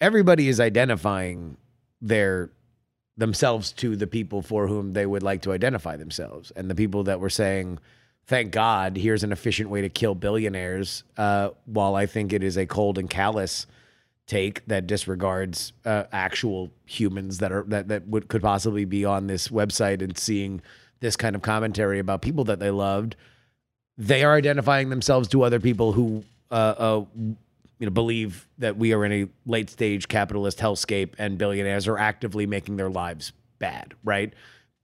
[0.00, 1.56] everybody is identifying
[2.00, 2.50] their
[3.16, 7.04] themselves to the people for whom they would like to identify themselves, and the people
[7.04, 7.80] that were saying.
[8.28, 11.02] Thank God, here's an efficient way to kill billionaires.
[11.16, 13.66] Uh, while I think it is a cold and callous
[14.28, 19.26] take that disregards uh, actual humans that are that that would could possibly be on
[19.26, 20.60] this website and seeing
[21.00, 23.16] this kind of commentary about people that they loved.
[23.96, 28.92] They are identifying themselves to other people who uh, uh, you know believe that we
[28.92, 33.94] are in a late stage capitalist hellscape and billionaires are actively making their lives bad.
[34.04, 34.34] Right?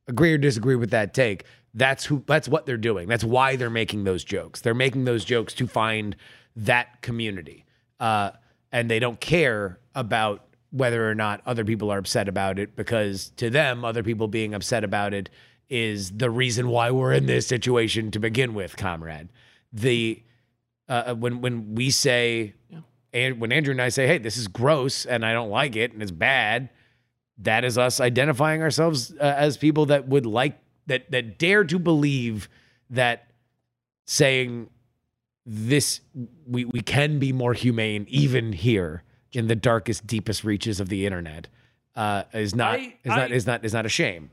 [0.09, 1.45] Agree or disagree with that take?
[1.75, 2.25] That's who.
[2.27, 3.09] That's what they're doing.
[3.09, 4.63] That's why they're making those jokes.
[4.63, 6.17] They're making those jokes to find
[6.57, 7.67] that community.
[8.01, 8.31] Uh,
[8.75, 13.31] and they don't care about whether or not other people are upset about it because
[13.37, 15.31] to them other people being upset about it
[15.71, 19.29] is the reason why we're in this situation to begin with comrade.
[19.73, 20.21] The
[20.89, 22.55] uh, when when we say
[23.13, 25.95] and when andrew and i say hey this is gross and i don't like it
[25.95, 26.69] and it's bad
[27.39, 31.79] that is us identifying ourselves uh, as people that would like that that dare to
[31.79, 32.51] believe
[32.91, 33.31] that
[34.05, 34.69] saying
[35.47, 36.01] this
[36.47, 41.05] we we can be more humane even here in the darkest deepest reaches of the
[41.05, 41.49] internet
[41.97, 44.31] uh is not I- is not is not is not a shame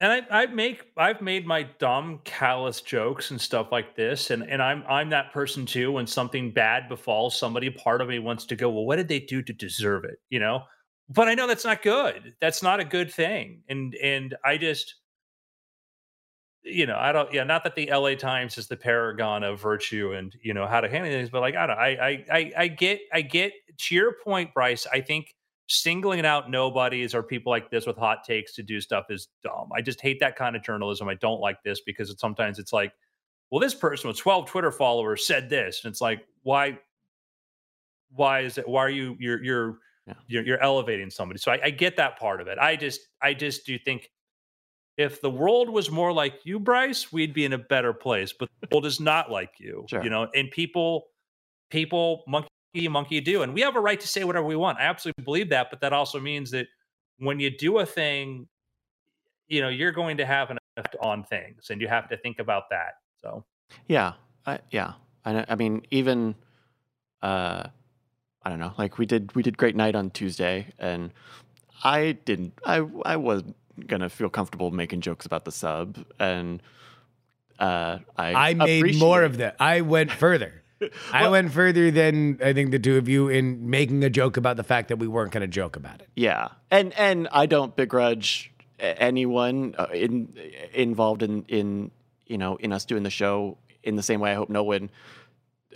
[0.00, 4.42] and I, I make I've made my dumb, callous jokes and stuff like this, and
[4.42, 5.92] and I'm I'm that person too.
[5.92, 9.20] When something bad befalls somebody, part of me wants to go, well, what did they
[9.20, 10.18] do to deserve it?
[10.28, 10.64] You know,
[11.08, 12.34] but I know that's not good.
[12.40, 14.96] That's not a good thing, and and I just,
[16.66, 17.32] you know, I don't.
[17.32, 18.16] Yeah, not that the L.A.
[18.16, 21.56] Times is the paragon of virtue and you know how to handle things, but like
[21.56, 21.78] I don't.
[21.78, 24.86] I I I, get I get to your point, Bryce.
[24.92, 25.34] I think
[25.68, 29.70] singling out nobodies or people like this with hot takes to do stuff is dumb.
[29.74, 31.08] I just hate that kind of journalism.
[31.08, 32.92] I don't like this because it, sometimes it's like,
[33.50, 36.78] well, this person with 12 Twitter followers said this, and it's like, why?
[38.10, 38.68] Why is it?
[38.68, 40.14] Why are you you're you're Yeah.
[40.28, 41.38] you're, you're elevating somebody?
[41.38, 42.58] So I, I get that part of it.
[42.58, 44.10] I just I just do think
[44.96, 48.32] if the world was more like you, Bryce, we'd be in a better place.
[48.32, 50.02] But the world is not like you, Sure.
[50.02, 50.28] you know.
[50.34, 51.08] And people,
[51.70, 52.48] people, monkey
[52.88, 54.78] monkey do, and we have a right to say whatever we want.
[54.78, 56.66] I absolutely believe that, but that also means that
[57.18, 58.46] when you do a thing,
[59.48, 62.38] you know, you're going to have an effect on things, and you have to think
[62.38, 62.94] about that.
[63.20, 63.44] So
[63.86, 64.14] Yeah,
[64.46, 64.94] I, yeah.
[65.24, 66.34] I, I mean, even
[67.22, 67.64] uh,
[68.42, 68.72] I don't know.
[68.78, 71.12] Like we did, we did great night on Tuesday, and
[71.82, 72.54] I didn't.
[72.64, 73.42] I I was
[73.86, 76.62] gonna feel comfortable making jokes about the sub, and
[77.58, 79.56] uh, I I made more of that.
[79.60, 80.62] I went further.
[81.12, 84.56] I went further than I think the two of you in making a joke about
[84.56, 86.08] the fact that we weren't going to joke about it.
[86.14, 90.34] Yeah, and and I don't begrudge anyone uh, in
[90.74, 91.90] involved in in
[92.26, 94.32] you know in us doing the show in the same way.
[94.32, 94.90] I hope no one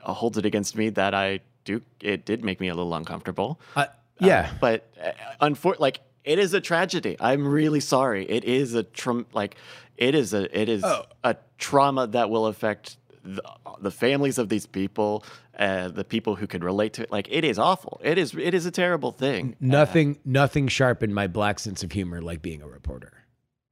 [0.02, 1.80] uh, holds it against me that I do.
[2.00, 3.60] It did make me a little uncomfortable.
[3.74, 3.86] Uh,
[4.18, 4.52] yeah.
[4.60, 7.16] but uh, unfor- like it is a tragedy.
[7.20, 8.24] I'm really sorry.
[8.30, 9.56] It is a trum- like
[9.96, 11.04] it is a it is Oh.
[11.24, 13.42] a trauma that will affect the,
[13.80, 15.24] the families of these people,
[15.58, 17.10] uh, the people who could relate to it.
[17.12, 18.00] Like it is awful.
[18.02, 19.56] It is it is a terrible thing.
[19.60, 23.12] nothing nothing sharpened my black sense of humor like being a reporter.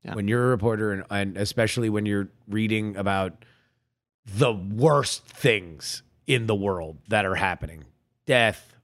[0.05, 0.15] Yeah.
[0.15, 3.45] When you're a reporter and, and especially when you're reading about
[4.27, 7.85] the worst things in the world that are happening.
[8.27, 8.77] Death,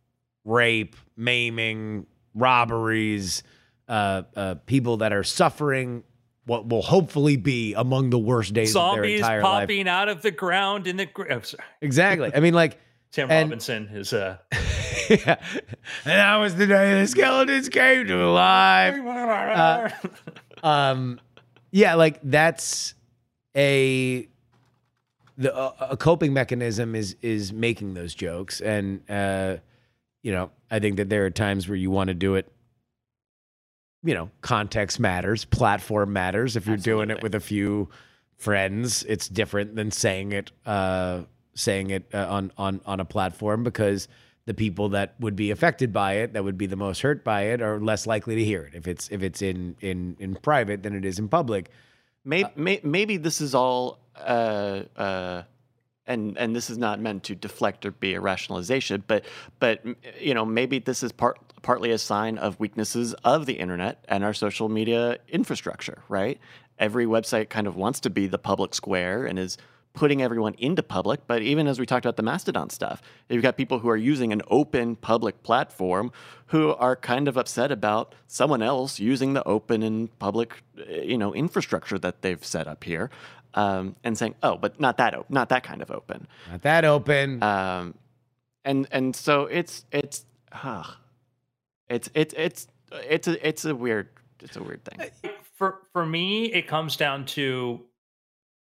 [0.44, 3.42] rape, maiming, robberies,
[3.88, 6.04] uh, uh, people that are suffering
[6.46, 9.60] what will hopefully be among the worst days of their Zombies entire life.
[9.62, 11.06] popping out of the ground in the.
[11.06, 11.40] Gr- oh.
[11.80, 12.30] Exactly.
[12.34, 12.78] I mean, like,
[13.12, 14.38] Tim And- Robinson is uh,
[15.08, 15.36] yeah.
[15.36, 15.36] and
[16.04, 18.96] that was the day the skeletons came to life.
[20.64, 21.20] Uh, um
[21.70, 22.94] yeah like that's
[23.56, 24.26] a
[25.36, 29.56] the a, a coping mechanism is is making those jokes and uh
[30.22, 32.50] you know i think that there are times where you want to do it
[34.04, 36.56] you know context matters platform matters.
[36.56, 37.88] If you're doing it with a few
[38.36, 41.22] friends it's different than saying it uh
[41.54, 44.08] saying it uh, on on on a platform because
[44.46, 47.42] the people that would be affected by it that would be the most hurt by
[47.42, 48.74] it are less likely to hear it.
[48.74, 51.70] If it's if it's in in in private than it is in public
[52.24, 55.42] Maybe, may, maybe this is all, uh, uh,
[56.06, 59.24] and and this is not meant to deflect or be a rationalization, but
[59.58, 59.84] but
[60.18, 64.22] you know maybe this is part partly a sign of weaknesses of the internet and
[64.22, 66.38] our social media infrastructure, right?
[66.78, 69.56] Every website kind of wants to be the public square and is
[69.94, 71.20] putting everyone into public.
[71.26, 74.32] But even as we talked about the Mastodon stuff, you've got people who are using
[74.32, 76.12] an open public platform
[76.46, 81.16] who are kind of upset about someone else using the open and public, uh, you
[81.16, 83.08] know, infrastructure that they've set up here,
[83.54, 86.84] um, and saying, "Oh, but not that open, not that kind of open." not that
[86.84, 87.94] open Um,
[88.64, 90.82] and and so it's it's, uh,
[91.88, 94.08] it's it's it's it's a it's a weird
[94.40, 95.10] it's a weird thing.
[95.56, 97.80] for for me, it comes down to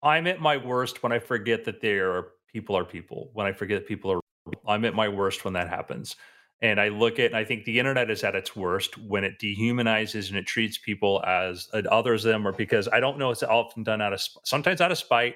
[0.02, 3.30] I'm at my worst when I forget that there are people are people.
[3.32, 4.20] When I forget that people are,
[4.66, 6.16] I'm at my worst when that happens.
[6.60, 9.40] And I look at, and I think the internet is at its worst when it
[9.40, 13.42] dehumanizes and it treats people as uh, others them, or because I don't know, it's
[13.42, 15.34] often done out of sometimes out of spite,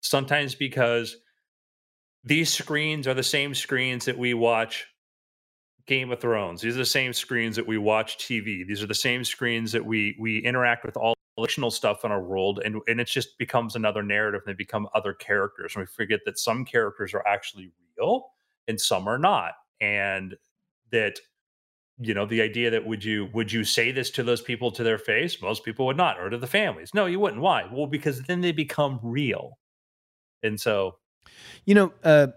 [0.00, 1.16] sometimes because
[2.24, 4.88] these screens are the same screens that we watch
[5.86, 6.60] Game of Thrones.
[6.60, 8.66] These are the same screens that we watch TV.
[8.66, 12.22] These are the same screens that we we interact with all fictional stuff in our
[12.22, 14.42] world, and and it just becomes another narrative.
[14.46, 18.26] And they become other characters, and we forget that some characters are actually real
[18.68, 20.36] and some are not, and
[20.92, 21.20] that
[21.98, 24.82] you know the idea that would you would you say this to those people to
[24.82, 25.40] their face?
[25.42, 26.90] Most people would not, or to the families.
[26.94, 27.42] No, you wouldn't.
[27.42, 27.68] Why?
[27.72, 29.58] Well, because then they become real,
[30.42, 30.96] and so
[31.64, 32.28] You know, uh,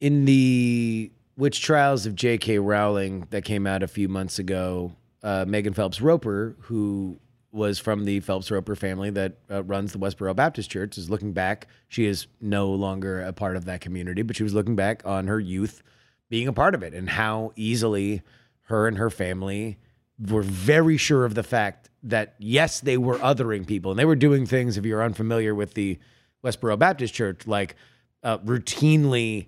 [0.00, 2.58] in the Witch Trials of J.K.
[2.58, 7.20] Rowling that came out a few months ago, uh, Megan Phelps Roper, who
[7.52, 11.32] was from the Phelps Roper family that uh, runs the Westboro Baptist Church, is looking
[11.32, 11.68] back.
[11.86, 15.28] She is no longer a part of that community, but she was looking back on
[15.28, 15.80] her youth
[16.28, 18.22] being a part of it and how easily
[18.62, 19.78] her and her family
[20.18, 24.16] were very sure of the fact that yes, they were othering people and they were
[24.16, 24.76] doing things.
[24.76, 26.00] If you're unfamiliar with the
[26.44, 27.76] Westboro Baptist Church, like
[28.24, 29.46] uh, routinely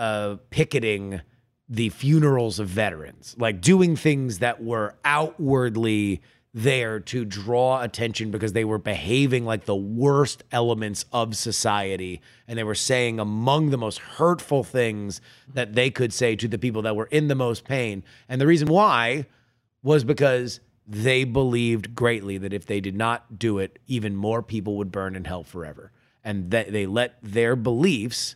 [0.00, 1.20] uh, picketing
[1.68, 6.22] the funerals of veterans, like doing things that were outwardly
[6.54, 12.58] there to draw attention because they were behaving like the worst elements of society and
[12.58, 15.20] they were saying among the most hurtful things
[15.52, 18.02] that they could say to the people that were in the most pain.
[18.26, 19.26] And the reason why
[19.82, 24.78] was because they believed greatly that if they did not do it, even more people
[24.78, 25.92] would burn in hell forever.
[26.24, 28.34] And that they let their beliefs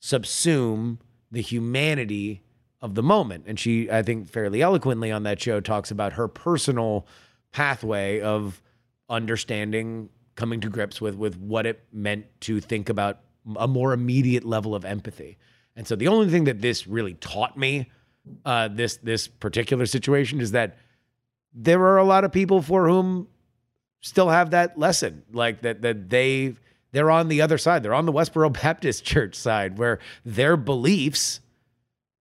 [0.00, 0.98] subsume
[1.30, 2.42] the humanity
[2.80, 3.44] of the moment.
[3.46, 7.06] And she, I think, fairly eloquently on that show talks about her personal
[7.52, 8.62] pathway of
[9.08, 13.20] understanding, coming to grips with with what it meant to think about
[13.56, 15.38] a more immediate level of empathy.
[15.74, 17.90] And so the only thing that this really taught me,
[18.44, 20.76] uh, this this particular situation, is that
[21.52, 23.28] there are a lot of people for whom
[24.00, 26.54] still have that lesson, like that that they
[26.92, 27.82] they're on the other side.
[27.82, 31.40] They're on the Westboro Baptist Church side, where their beliefs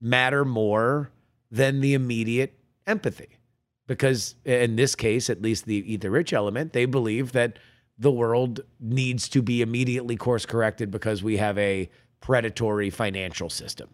[0.02, 1.12] matter more
[1.50, 2.54] than the immediate
[2.86, 3.30] empathy.
[3.88, 7.58] because in this case, at least the eat rich element, they believe that
[7.98, 11.90] the world needs to be immediately course corrected because we have a
[12.20, 13.90] predatory financial system.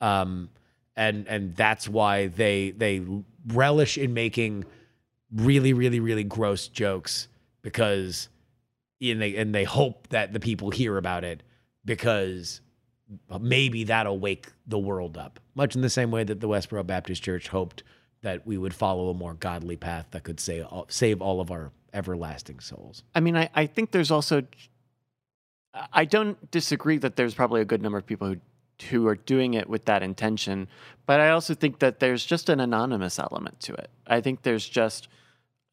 [0.00, 0.50] Um,
[0.96, 3.02] and and that's why they they
[3.46, 4.64] relish in making
[5.32, 7.28] really really really gross jokes
[7.62, 8.28] because
[9.00, 11.42] and they and they hope that the people hear about it
[11.84, 12.60] because
[13.40, 17.22] maybe that'll wake the world up much in the same way that the Westboro Baptist
[17.22, 17.82] Church hoped
[18.22, 21.40] that we would follow a more godly path that could save all, uh, save all
[21.40, 23.02] of our everlasting souls.
[23.14, 24.42] I mean, I, I think there's also,
[25.92, 28.36] I don't disagree that there's probably a good number of people who
[28.88, 30.66] who are doing it with that intention,
[31.04, 33.90] but I also think that there's just an anonymous element to it.
[34.06, 35.08] I think there's just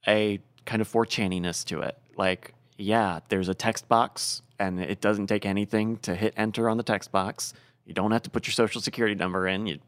[0.05, 1.97] a kind of 4chaniness to it.
[2.17, 6.77] Like, yeah, there's a text box and it doesn't take anything to hit enter on
[6.77, 7.53] the text box.
[7.85, 9.65] You don't have to put your social security number in.
[9.67, 9.79] You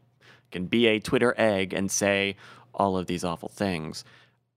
[0.50, 2.36] can be a Twitter egg and say
[2.74, 4.04] all of these awful things.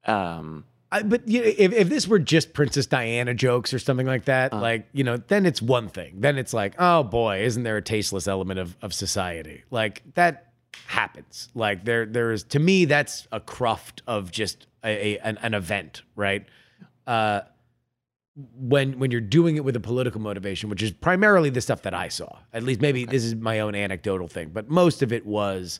[0.05, 4.05] Um, I, but you know, if, if this were just Princess Diana jokes or something
[4.05, 6.21] like that, uh, like, you know, then it's one thing.
[6.21, 9.63] Then it's like, oh boy, isn't there a tasteless element of, of society?
[9.71, 10.53] Like that
[10.85, 11.49] happens.
[11.55, 15.53] Like there there is to me, that's a cruft of just a, a an, an,
[15.55, 16.45] event, right?
[17.07, 17.41] Uh
[18.35, 21.93] when when you're doing it with a political motivation, which is primarily the stuff that
[21.93, 22.39] I saw.
[22.51, 25.79] At least maybe this is my own anecdotal thing, but most of it was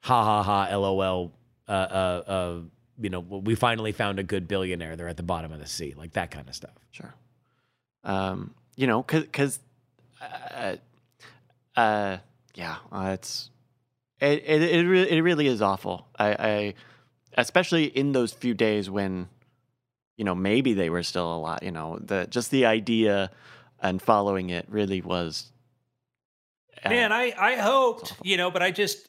[0.00, 1.32] ha ha ha lol
[1.68, 2.60] uh uh uh
[3.00, 4.96] you know, we finally found a good billionaire.
[4.96, 6.74] They're at the bottom of the sea, like that kind of stuff.
[6.90, 7.12] Sure.
[8.04, 9.58] Um, you know, cause, cause,
[10.20, 10.76] uh,
[11.76, 12.18] uh,
[12.54, 13.50] yeah, uh, it's,
[14.20, 16.06] it, it, it, really, it really is awful.
[16.18, 16.74] I, I,
[17.36, 19.28] especially in those few days when,
[20.22, 23.28] you know, maybe they were still alive, you know, the, just the idea
[23.80, 25.50] and following it really was.
[26.84, 29.08] Uh, Man, I, I hoped, you know, but I just,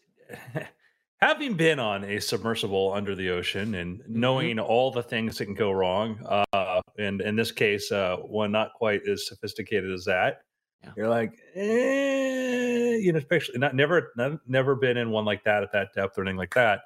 [1.22, 4.20] having been on a submersible under the ocean and mm-hmm.
[4.22, 4.66] knowing mm-hmm.
[4.66, 6.18] all the things that can go wrong,
[6.52, 10.42] uh, and in this case, uh, one not quite as sophisticated as that,
[10.84, 10.94] yeah.
[10.98, 15.62] you're like, eh, you know, especially not never not, never been in one like that
[15.62, 16.82] at that depth or anything like that.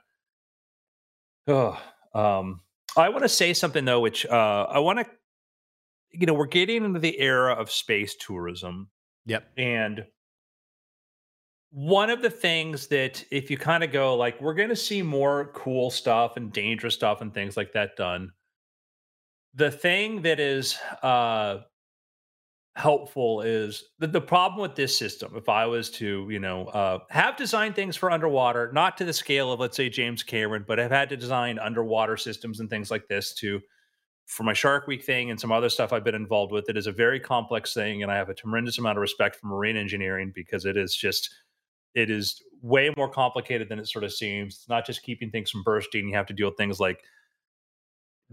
[1.48, 1.82] Oh,
[2.14, 2.60] um,
[2.96, 5.06] I want to say something though, which uh, I want to,
[6.12, 8.90] you know, we're getting into the era of space tourism.
[9.26, 10.06] Yep, and
[11.72, 15.02] one of the things that if you kind of go like we're going to see
[15.02, 18.32] more cool stuff and dangerous stuff and things like that done
[19.54, 21.58] the thing that is uh
[22.78, 27.00] helpful is that the problem with this system if i was to you know uh
[27.10, 30.80] have designed things for underwater not to the scale of let's say james cameron but
[30.80, 33.60] i've had to design underwater systems and things like this to
[34.28, 36.86] for my shark week thing and some other stuff i've been involved with it is
[36.86, 40.32] a very complex thing and i have a tremendous amount of respect for marine engineering
[40.36, 41.34] because it is just
[41.96, 44.56] it is way more complicated than it sort of seems.
[44.56, 46.08] It's not just keeping things from bursting.
[46.08, 47.04] You have to deal with things like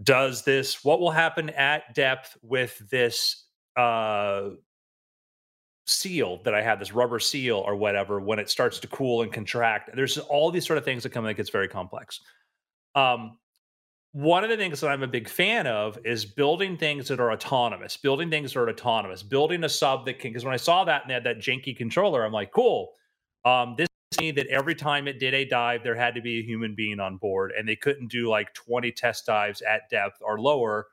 [0.03, 3.44] does this what will happen at depth with this
[3.75, 4.49] uh
[5.87, 9.31] seal that I have, this rubber seal or whatever, when it starts to cool and
[9.31, 9.91] contract.
[9.95, 12.21] There's all these sort of things that come that gets very complex.
[12.95, 13.37] Um,
[14.11, 17.33] one of the things that I'm a big fan of is building things that are
[17.33, 20.85] autonomous, building things that are autonomous, building a sub that can, because when I saw
[20.85, 22.93] that and they had that janky controller, I'm like, cool
[23.45, 26.73] um, this that every time it did a dive, there had to be a human
[26.73, 30.87] being on board, and they couldn't do like 20 test dives at depth or lower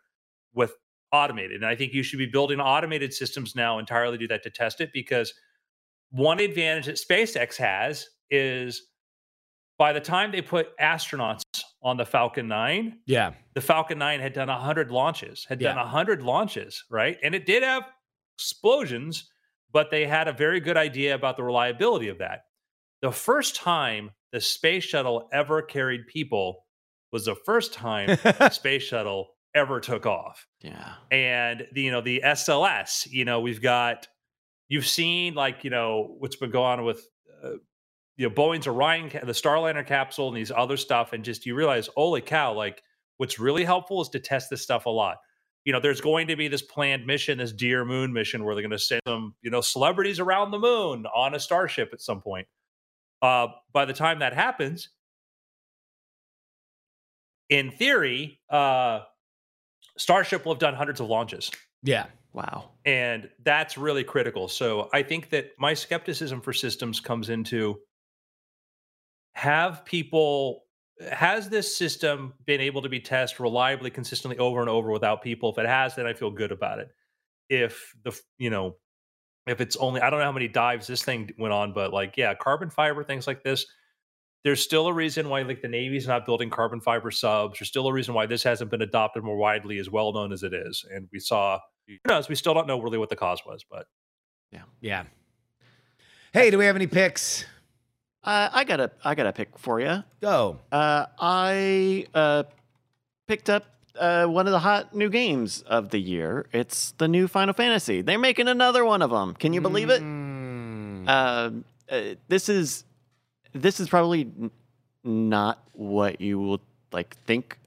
[0.55, 0.75] with
[1.13, 1.57] automated.
[1.57, 4.81] And I think you should be building automated systems now entirely do that to test
[4.81, 5.33] it because
[6.11, 8.83] one advantage that SpaceX has is
[9.79, 11.43] by the time they put astronauts
[11.83, 13.33] on the Falcon 9, yeah.
[13.55, 15.69] The Falcon 9 had done 100 launches, had yeah.
[15.71, 17.19] done 100 launches, right?
[17.23, 17.83] And it did have
[18.39, 19.31] explosions,
[19.73, 22.45] but they had a very good idea about the reliability of that.
[23.01, 26.65] The first time the space shuttle ever carried people
[27.11, 30.47] was the first time the space shuttle ever took off.
[30.61, 30.95] Yeah.
[31.11, 34.09] And the, you know, the SLS, you know, we've got
[34.69, 37.05] you've seen like, you know, what's been going on with
[37.45, 37.53] uh,
[38.17, 41.89] you know, Boeing's Orion, the Starliner capsule and these other stuff and just you realize,
[41.97, 42.83] holy cow, like
[43.17, 45.19] what's really helpful is to test this stuff a lot
[45.65, 48.63] you know, there's going to be this planned mission, this Dear Moon mission, where they're
[48.63, 52.21] going to send some, you know, celebrities around the moon on a starship at some
[52.21, 52.49] point.
[53.21, 54.89] Uh, by the time that happens,
[57.49, 59.01] in theory, uh,
[59.99, 61.51] Starship will have done hundreds of launches.
[61.83, 62.07] Yeah.
[62.33, 62.71] Wow.
[62.85, 64.49] And that's really critical.
[64.49, 67.79] So I think that my skepticism for systems comes into
[69.35, 70.65] have people
[71.11, 75.51] has this system been able to be tested reliably, consistently over and over without people?
[75.51, 76.91] If it has, then I feel good about it.
[77.49, 78.77] If the you know,
[79.47, 82.17] if it's only I don't know how many dives this thing went on, but like
[82.17, 83.67] yeah, carbon fiber things like this.
[84.45, 87.59] There's still a reason why like the Navy's not building carbon fiber subs.
[87.59, 90.43] There's still a reason why this hasn't been adopted more widely, as well known as
[90.43, 90.85] it is.
[90.93, 93.87] And we saw, who knows, we still don't know really what the cause was, but
[94.51, 94.63] Yeah.
[94.81, 95.05] Yeah.
[96.33, 97.45] Hey, do we have any picks?
[98.25, 100.03] Uh, I got a I got a pick for you.
[100.21, 100.59] Go.
[100.71, 102.45] Uh, I uh,
[103.27, 103.67] picked up
[103.99, 106.47] uh, one of the hot new games of the year.
[106.53, 108.01] It's the new Final Fantasy.
[108.01, 109.35] They're making another one of them.
[109.35, 110.03] Can you believe it?
[110.03, 111.05] Mm.
[111.07, 111.51] Uh,
[111.93, 112.85] uh, this is
[113.53, 114.31] this is probably
[115.05, 116.61] not what you will
[116.93, 117.59] like think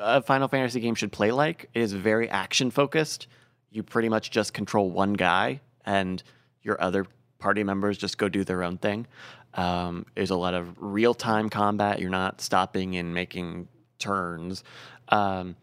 [0.00, 1.68] a Final Fantasy game should play like.
[1.74, 3.26] It is very action focused.
[3.70, 6.22] You pretty much just control one guy, and
[6.62, 7.06] your other
[7.38, 9.06] party members just go do their own thing.
[9.54, 12.00] Um, there's a lot of real time combat.
[12.00, 13.68] You're not stopping and making
[13.98, 14.64] turns.
[15.08, 15.56] Um,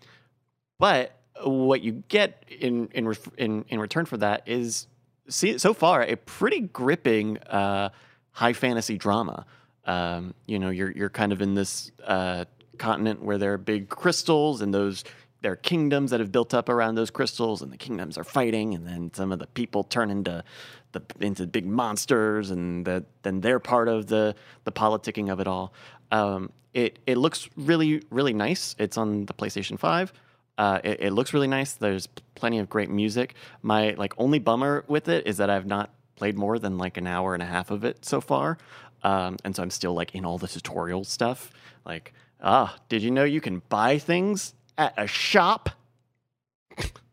[0.80, 4.88] but what you get in in in, in return for that is
[5.28, 7.90] see so far a pretty gripping uh,
[8.32, 9.46] high fantasy drama.
[9.86, 12.46] Um, you know, you're you're kind of in this uh,
[12.78, 15.04] continent where there are big crystals and those
[15.42, 18.76] there are kingdoms that have built up around those crystals, and the kingdoms are fighting,
[18.76, 20.44] and then some of the people turn into
[20.92, 25.48] the into big monsters, and that then they're part of the the politicking of it
[25.48, 25.74] all.
[26.12, 28.76] Um, it it looks really really nice.
[28.78, 30.14] It's on the PlayStation Five.
[30.58, 31.74] Uh, it, it looks really nice.
[31.74, 33.34] There's plenty of great music.
[33.64, 37.08] My like only bummer with it is that I've not played more than like an
[37.08, 38.60] hour and a half of it so far,
[39.04, 41.52] um, and so I'm still like in all the tutorial stuff.
[41.86, 45.70] Like, ah, did you know you can buy things at a shop?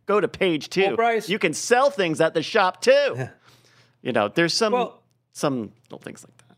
[0.07, 0.86] Go to page two.
[0.86, 3.28] Well, Bryce- you can sell things at the shop too.
[4.03, 6.57] you know, there's some well, some little things like that.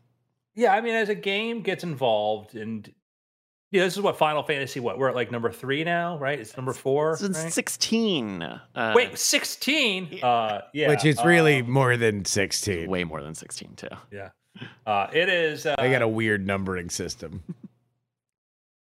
[0.55, 2.89] yeah, I mean, as a game gets involved, and
[3.71, 4.79] yeah, this is what Final Fantasy.
[4.79, 6.39] What we're at like number three now, right?
[6.39, 7.13] It's number four.
[7.13, 7.51] It's right?
[7.51, 8.41] 16.
[8.41, 10.19] Uh, Wait, sixteen?
[10.23, 12.89] Uh, yeah, Which is really uh, more than 16.
[12.89, 13.87] way more than 16 too.
[14.11, 14.29] yeah.
[14.85, 15.65] Uh, it is.
[15.65, 17.43] Uh, They got a weird numbering system.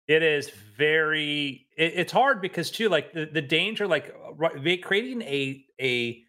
[0.08, 5.22] it is very it, it's hard because too like the, the danger like right, creating
[5.24, 6.22] a a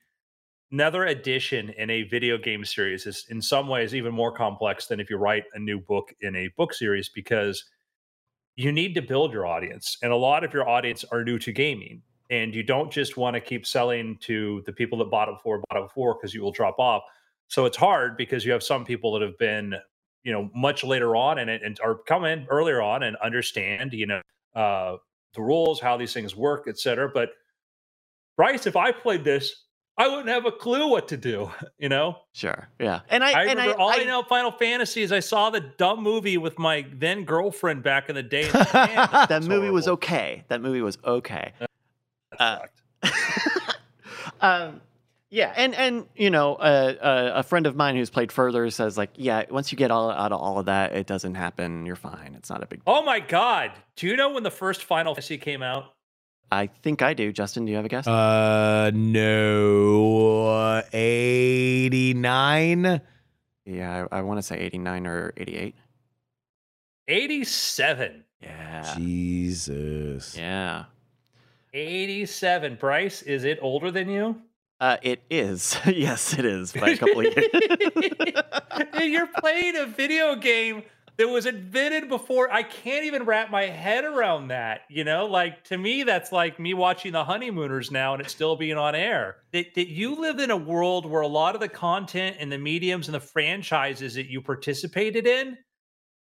[0.72, 4.99] another edition in a video game series is in some ways even more complex than
[5.01, 7.64] if you write a new book in a book series because
[8.57, 11.53] you need to build your audience and a lot of your audience are new to
[11.53, 15.35] gaming and you don't just want to keep selling to the people that bought it
[15.37, 17.03] before bought it before because you will drop off
[17.49, 19.74] so it's hard because you have some people that have been
[20.24, 23.92] you know much later on in it and are come in earlier on and understand
[23.92, 24.20] you know
[24.55, 24.97] uh
[25.34, 27.30] the rules how these things work etc but
[28.36, 29.64] bryce if i played this
[29.99, 32.68] i wouldn't have a clue what to do you know Sure.
[32.80, 33.01] Yeah.
[33.09, 35.51] And I, i and remember I, all I, I- know final fantasy is i saw
[35.51, 40.44] the dumb movie with my then girlfriend back in the day that movie was okay.
[40.49, 41.53] That movie was okay.
[42.38, 42.59] Uh,
[44.40, 44.80] um,
[45.31, 48.97] yeah, and and you know, uh, uh, a friend of mine who's played further says
[48.97, 51.87] like, yeah, once you get all out of all of that, it doesn't happen.
[51.87, 52.35] You're fine.
[52.37, 52.81] It's not a big.
[52.87, 55.93] oh my god do you know when the first final fantasy came out
[56.53, 57.33] I think I do.
[57.33, 58.07] Justin, do you have a guess?
[58.07, 60.81] Uh, no.
[60.93, 63.01] 89?
[63.64, 65.74] yeah, I, I want to say 89 or 88.
[67.09, 68.95] 87 Yeah.
[68.97, 70.37] Jesus.
[70.37, 70.85] Yeah.
[71.74, 74.41] 87 bryce is it older than you
[74.81, 75.79] Uh, it is.
[75.87, 77.47] yes, it is by a couple of years.
[79.03, 80.83] You're playing a video game
[81.16, 82.53] that was invented before.
[82.53, 84.83] I can't even wrap my head around that.
[84.91, 88.57] You know, like to me, that's like me watching the honeymooners now and it's still
[88.57, 89.37] being on air.
[89.53, 92.59] That, that you live in a world where a lot of the content and the
[92.59, 95.57] mediums and the franchises that you participated in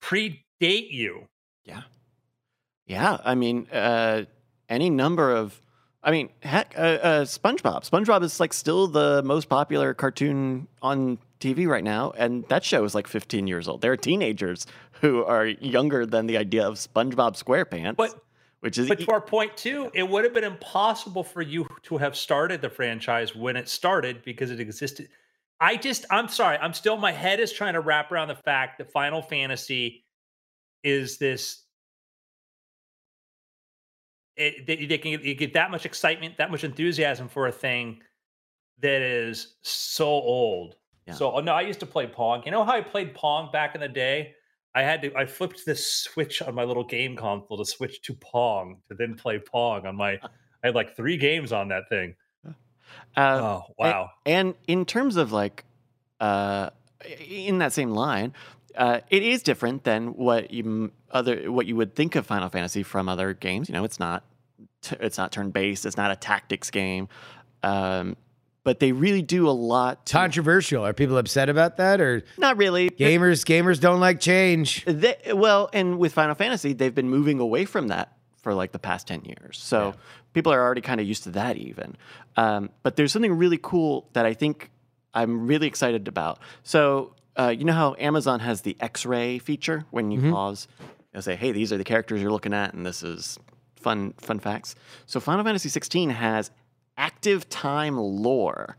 [0.02, 1.26] predate you.
[1.64, 1.82] Yeah.
[2.86, 4.24] Yeah, I mean, uh,
[4.68, 5.58] any number of,
[6.04, 7.88] I mean, heck, uh, uh, SpongeBob.
[7.88, 12.84] SpongeBob is like still the most popular cartoon on TV right now, and that show
[12.84, 13.80] is like 15 years old.
[13.80, 14.66] There are teenagers
[15.00, 18.22] who are younger than the idea of SpongeBob SquarePants, But
[18.60, 21.98] which is But to our point too, it would have been impossible for you to
[21.98, 25.08] have started the franchise when it started because it existed.
[25.60, 28.78] I just, I'm sorry, I'm still, my head is trying to wrap around the fact
[28.78, 30.04] that Final Fantasy
[30.82, 31.63] is this.
[34.36, 38.00] It, they, they can you get that much excitement, that much enthusiasm for a thing
[38.80, 40.76] that is so old.
[41.06, 41.14] Yeah.
[41.14, 42.42] So, oh, no, I used to play Pong.
[42.44, 44.34] You know how I played Pong back in the day?
[44.74, 48.14] I had to I flipped this switch on my little game console to switch to
[48.14, 50.12] Pong to then play Pong on my
[50.64, 52.16] I had like three games on that thing.
[52.46, 52.50] uh,
[53.16, 54.10] Oh wow.
[54.26, 55.64] And in terms of like,
[56.20, 56.70] uh,
[57.28, 58.32] in that same line,
[58.76, 62.82] uh, it is different than what you other what you would think of Final Fantasy
[62.82, 63.68] from other games.
[63.68, 64.24] You know, it's not
[64.82, 65.86] t- it's not turn based.
[65.86, 67.08] It's not a tactics game.
[67.62, 68.16] Um,
[68.64, 70.06] but they really do a lot.
[70.06, 70.84] To, Controversial.
[70.84, 72.90] Are people upset about that, or not really.
[72.90, 73.44] gamers?
[73.44, 74.84] Gamers don't like change.
[74.86, 78.78] They, well, and with Final Fantasy, they've been moving away from that for like the
[78.78, 79.58] past 10 years.
[79.58, 79.94] So
[80.32, 81.96] people are already kind of used to that, even.
[82.36, 84.70] Um, but there's something really cool that I think
[85.14, 86.38] I'm really excited about.
[86.62, 90.68] So, uh, you know how Amazon has the X ray feature when you pause
[91.12, 93.38] and say, hey, these are the characters you're looking at, and this is
[93.76, 94.74] fun, fun facts.
[95.06, 96.50] So, Final Fantasy 16 has
[96.96, 98.76] active time lore.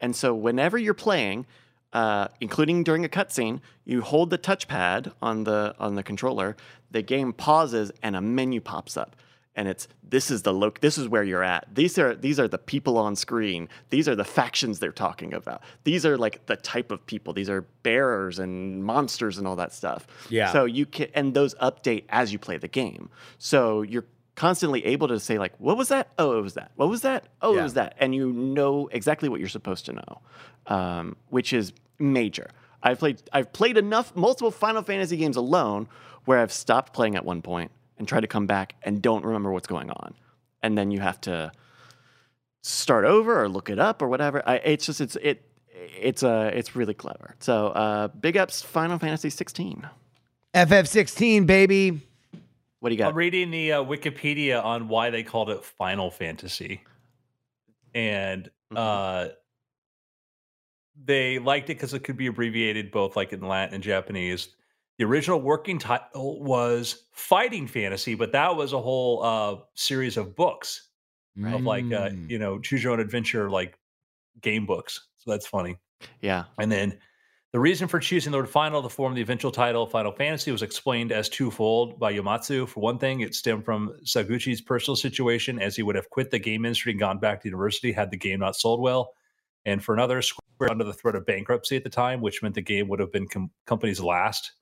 [0.00, 1.46] And so whenever you're playing,
[1.92, 6.56] uh, including during a cutscene, you hold the touchpad on the on the controller.
[6.90, 9.16] The game pauses and a menu pops up,
[9.58, 10.80] and it's this is the look.
[10.80, 11.66] This is where you're at.
[11.74, 13.68] These are these are the people on screen.
[13.90, 15.62] These are the factions they're talking about.
[15.84, 17.32] These are like the type of people.
[17.34, 20.06] These are bearers and monsters and all that stuff.
[20.30, 20.52] Yeah.
[20.52, 23.10] So you can and those update as you play the game.
[23.38, 24.06] So you're
[24.36, 27.24] constantly able to say like what was that oh it was that what was that
[27.42, 27.60] oh Yeah.
[27.60, 30.20] it was that and you know exactly what you're supposed to know
[30.68, 32.48] um, which is major
[32.84, 35.88] i've played i've played enough multiple final fantasy games alone
[36.24, 39.50] where i've stopped playing at one point and try to come back and don't remember
[39.52, 40.14] what's going on
[40.62, 41.52] and then you have to
[42.62, 45.44] start over or look it up or whatever I, it's just it's it
[46.00, 49.88] it's uh it's really clever so uh big ups final fantasy 16
[50.54, 52.00] FF16, baby.
[52.80, 53.08] what do you got?
[53.10, 56.82] I'm reading the uh, Wikipedia on why they called it Final Fantasy,
[57.94, 58.76] and Mhm.
[58.76, 59.28] uh,
[61.04, 64.48] they liked it because it could be abbreviated both like in Latin and Japanese.
[64.98, 70.34] The original working title was Fighting Fantasy, but that was a whole uh, series of
[70.34, 70.88] books
[71.44, 72.28] of like uh, Mm.
[72.28, 73.78] you know choose your own adventure like
[74.40, 75.06] game books.
[75.18, 75.76] So that's funny.
[76.20, 76.98] yeah And then
[77.52, 80.62] the reason for choosing the word final to form the eventual title Final Fantasy was
[80.62, 82.68] explained as twofold by Yomatsu.
[82.68, 86.38] For one thing, it stemmed from Sakaguchi's personal situation as he would have quit the
[86.40, 89.12] game industry and gone back to university had the game not sold well.
[89.64, 92.62] And for another, Square under the threat of bankruptcy at the time, which meant the
[92.62, 94.52] game would have been com- company's last.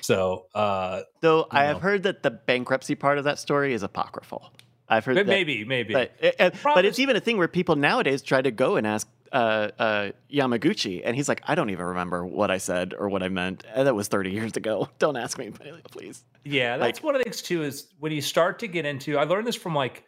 [0.00, 1.80] So uh, Though I you have know.
[1.80, 4.52] heard that the bankruptcy part of that story is apocryphal.
[4.88, 5.92] I've heard that, maybe, maybe.
[5.92, 8.86] but, uh, uh, but it's even a thing where people nowadays try to go and
[8.86, 13.10] ask uh, uh, Yamaguchi, and he's like, "I don't even remember what I said or
[13.10, 13.64] what I meant.
[13.74, 14.88] And that was 30 years ago.
[14.98, 15.50] Don't ask me,
[15.90, 18.86] please." Yeah, that's Like- one of the things too is when you start to get
[18.86, 20.04] into I learned this from like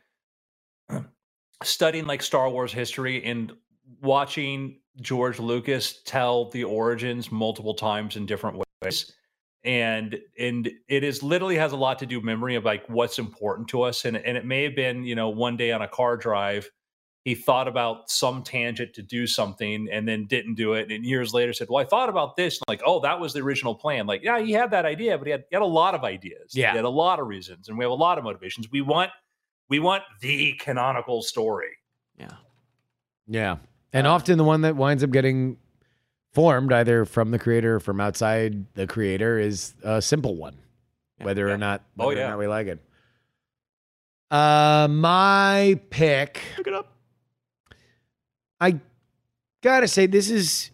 [1.63, 3.53] studying like Star Wars history and
[4.01, 9.13] watching George Lucas tell the origins multiple times in different ways.
[9.63, 13.19] And and it is literally has a lot to do with memory of like what's
[13.19, 14.05] important to us.
[14.05, 16.71] And and it may have been, you know, one day on a car drive,
[17.25, 20.91] he thought about some tangent to do something and then didn't do it.
[20.91, 22.59] And years later said, Well, I thought about this.
[22.67, 24.07] Like, oh, that was the original plan.
[24.07, 26.55] Like, yeah, he had that idea, but he had, he had a lot of ideas.
[26.55, 26.71] Yeah.
[26.71, 28.69] He had a lot of reasons, and we have a lot of motivations.
[28.71, 29.11] We want
[29.69, 31.77] we want the canonical story.
[32.19, 32.37] Yeah,
[33.29, 33.57] Yeah.
[33.93, 35.59] And Uh, often the one that winds up getting
[36.33, 40.57] formed either from the creator or from outside the creator is a simple one,
[41.21, 41.55] whether Yeah.
[41.55, 42.31] or not Oh, whether or yeah.
[42.31, 42.79] not we like it.
[44.31, 46.93] Uh my pick, look it up.
[48.61, 48.79] I
[49.63, 50.71] gotta say, this is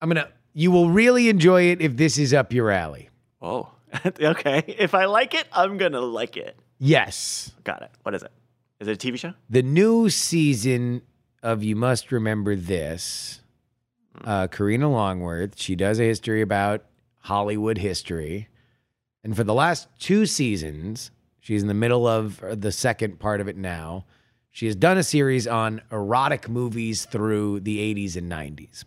[0.00, 3.08] I'm gonna you will really enjoy it if this is up your alley.
[3.42, 3.70] Oh,
[4.04, 4.62] okay.
[4.66, 6.56] If I like it, I'm gonna like it.
[6.78, 7.52] Yes.
[7.64, 7.90] Got it.
[8.02, 8.30] What is it?
[8.78, 9.34] Is it a TV show?
[9.50, 11.02] the new season
[11.42, 13.40] of You Must Remember This,
[14.24, 16.84] uh, Karina Longworth, she does a history about
[17.18, 18.48] Hollywood history.
[19.22, 21.10] And for the last two seasons,
[21.40, 24.06] she's in the middle of the second part of it now.
[24.50, 28.84] She has done a series on erotic movies through the 80s and 90s.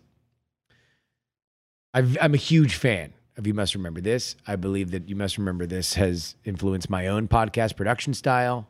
[1.94, 4.36] I've, I'm a huge fan of You Must Remember This.
[4.46, 8.68] I believe that You Must Remember This has influenced my own podcast production style.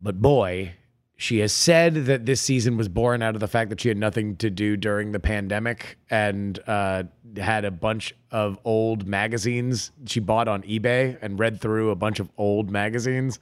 [0.00, 0.74] But boy,
[1.20, 3.98] she has said that this season was born out of the fact that she had
[3.98, 7.02] nothing to do during the pandemic and uh,
[7.36, 12.20] had a bunch of old magazines she bought on eBay and read through a bunch
[12.20, 13.38] of old magazines.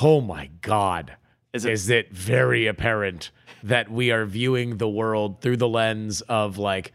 [0.00, 1.16] Oh my God.
[1.52, 3.32] Is it- Is it very apparent
[3.64, 6.92] that we are viewing the world through the lens of like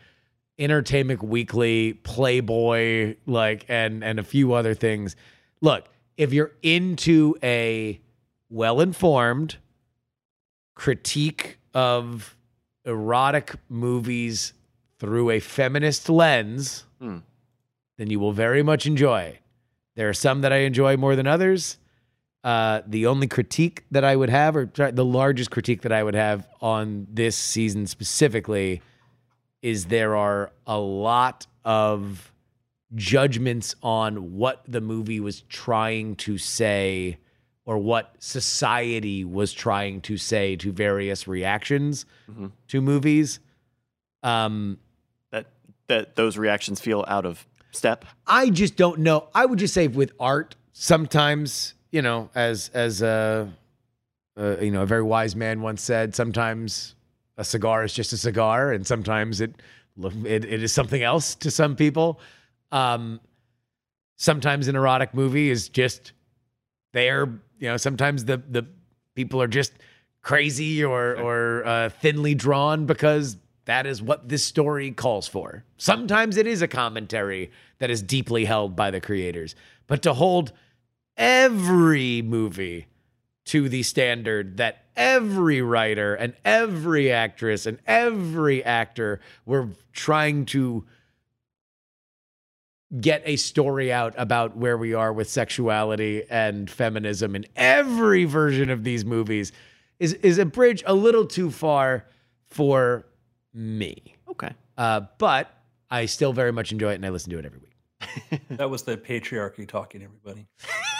[0.59, 5.15] Entertainment Weekly, Playboy, like and and a few other things.
[5.61, 7.99] Look, if you're into a
[8.49, 9.57] well-informed
[10.75, 12.35] critique of
[12.85, 14.53] erotic movies
[14.99, 17.17] through a feminist lens, Hmm.
[17.97, 19.39] then you will very much enjoy.
[19.95, 21.77] There are some that I enjoy more than others.
[22.43, 26.15] Uh, the only critique that I would have, or the largest critique that I would
[26.15, 28.81] have on this season specifically,
[29.61, 32.33] is there are a lot of
[32.95, 37.17] judgments on what the movie was trying to say
[37.65, 42.51] or what society was trying to say to various reactions Mhm.
[42.67, 43.39] to movies.
[44.21, 44.79] Um,
[45.31, 45.47] That
[45.87, 48.05] that those reactions feel out of step.
[48.27, 49.27] I just don't know.
[49.33, 53.53] I would just say with art, sometimes you know, as as a,
[54.37, 56.95] uh you know a very wise man once said, sometimes
[57.37, 59.55] a cigar is just a cigar, and sometimes it
[60.25, 62.19] it, it is something else to some people.
[62.71, 63.19] Um,
[64.17, 66.13] sometimes an erotic movie is just
[66.93, 67.27] there.
[67.63, 68.67] You know, sometimes the the
[69.15, 69.71] people are just
[70.21, 75.63] crazy or or uh, thinly drawn because that is what this story calls for.
[75.77, 79.55] Sometimes it is a commentary that is deeply held by the creators,
[79.87, 80.51] but to hold
[81.15, 82.87] every movie
[83.45, 90.83] to the standard that every writer and every actress and every actor were trying to
[93.01, 98.69] get a story out about where we are with sexuality and feminism in every version
[98.69, 99.51] of these movies
[99.99, 102.05] is is a bridge a little too far
[102.47, 103.05] for
[103.53, 104.15] me.
[104.29, 104.51] Okay.
[104.77, 105.51] Uh, but
[105.89, 107.69] I still very much enjoy it and I listen to it every week.
[108.49, 110.47] That was the patriarchy talking, everybody.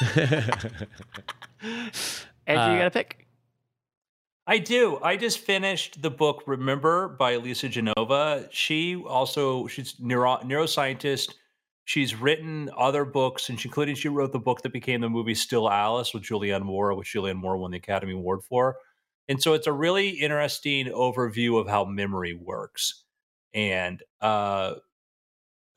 [2.48, 3.28] Andrew, Uh, you got a pick?
[4.46, 5.00] I do.
[5.02, 8.48] I just finished the book Remember by Lisa Genova.
[8.52, 11.36] She also she's neuro, neuroscientist.
[11.86, 15.36] She's written other books, and she, including she wrote the book that became the movie
[15.36, 18.78] Still Alice with Julianne Moore, which Julianne Moore won the Academy Award for.
[19.28, 23.04] And so it's a really interesting overview of how memory works.
[23.54, 24.76] And uh,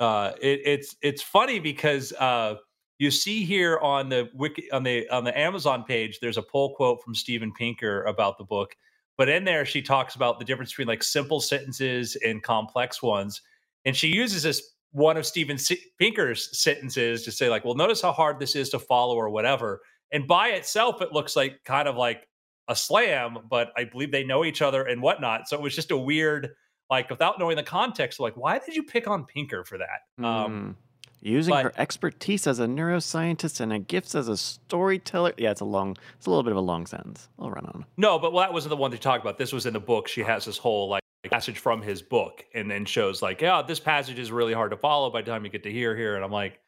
[0.01, 2.57] uh, it, it's it's funny because uh,
[2.99, 6.74] you see here on the wiki on the on the Amazon page, there's a pull
[6.74, 8.77] quote from Steven Pinker about the book.
[9.19, 13.43] But in there, she talks about the difference between like simple sentences and complex ones,
[13.85, 15.59] and she uses this one of Steven
[15.98, 19.82] Pinker's sentences to say like, "Well, notice how hard this is to follow or whatever."
[20.10, 22.27] And by itself, it looks like kind of like
[22.68, 25.48] a slam, but I believe they know each other and whatnot.
[25.48, 26.51] So it was just a weird,
[26.90, 30.24] like, without knowing the context, like, why did you pick on Pinker for that?
[30.24, 30.74] Um, Mm.
[31.23, 35.32] Using but- her expertise as a neuroscientist and her gifts as a storyteller.
[35.36, 37.28] Yeah, it's a long, it's a little bit of a long sentence.
[37.39, 37.85] I'll run on.
[37.97, 39.36] No, but well, that wasn't the one to talk about.
[39.39, 40.09] This was in the book.
[40.09, 43.81] She has this whole like passage from his book, and then shows like, yeah, this
[43.81, 46.24] passage is really hard to follow by the time you get to here, here, and
[46.24, 46.61] I'm like,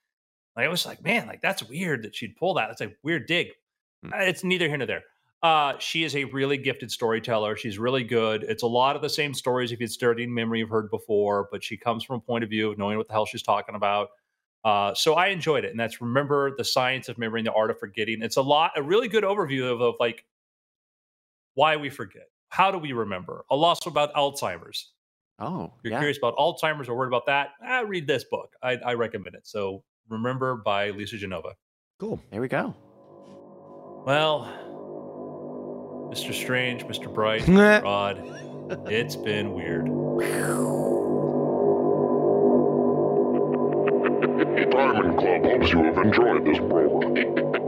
[0.56, 2.66] I was like, man, like that's weird that she'd pull that.
[2.68, 3.48] That's a weird dig.
[4.04, 4.12] Hmm.
[4.12, 5.04] Uh, It's neither here nor there.
[5.40, 7.56] Uh, she is a really gifted storyteller.
[7.56, 8.42] She's really good.
[8.42, 11.62] It's a lot of the same stories if you'd studied memory you've heard before, but
[11.62, 14.08] she comes from a point of view of knowing what the hell she's talking about.
[14.64, 17.70] Uh, so I enjoyed it, and that's remember the science of memory and the art
[17.70, 18.20] of forgetting.
[18.22, 20.24] It's a lot, a really good overview of, of like
[21.54, 24.92] why we forget, how do we remember, a lot about Alzheimer's.
[25.38, 25.98] Oh, you're yeah.
[25.98, 28.54] curious about Alzheimer's or worried about that, ah, read this book.
[28.62, 29.46] I, I recommend it.
[29.46, 31.54] So remember by Lisa Genova.
[32.00, 32.20] Cool.
[32.30, 32.74] There we go.
[34.04, 34.50] Well,
[36.12, 36.32] Mr.
[36.32, 37.12] Strange, Mr.
[37.12, 37.82] Bright, Mr.
[37.82, 38.18] Rod,
[38.90, 39.86] it's been weird.
[44.70, 47.67] Diamond Club hopes you have enjoyed this program.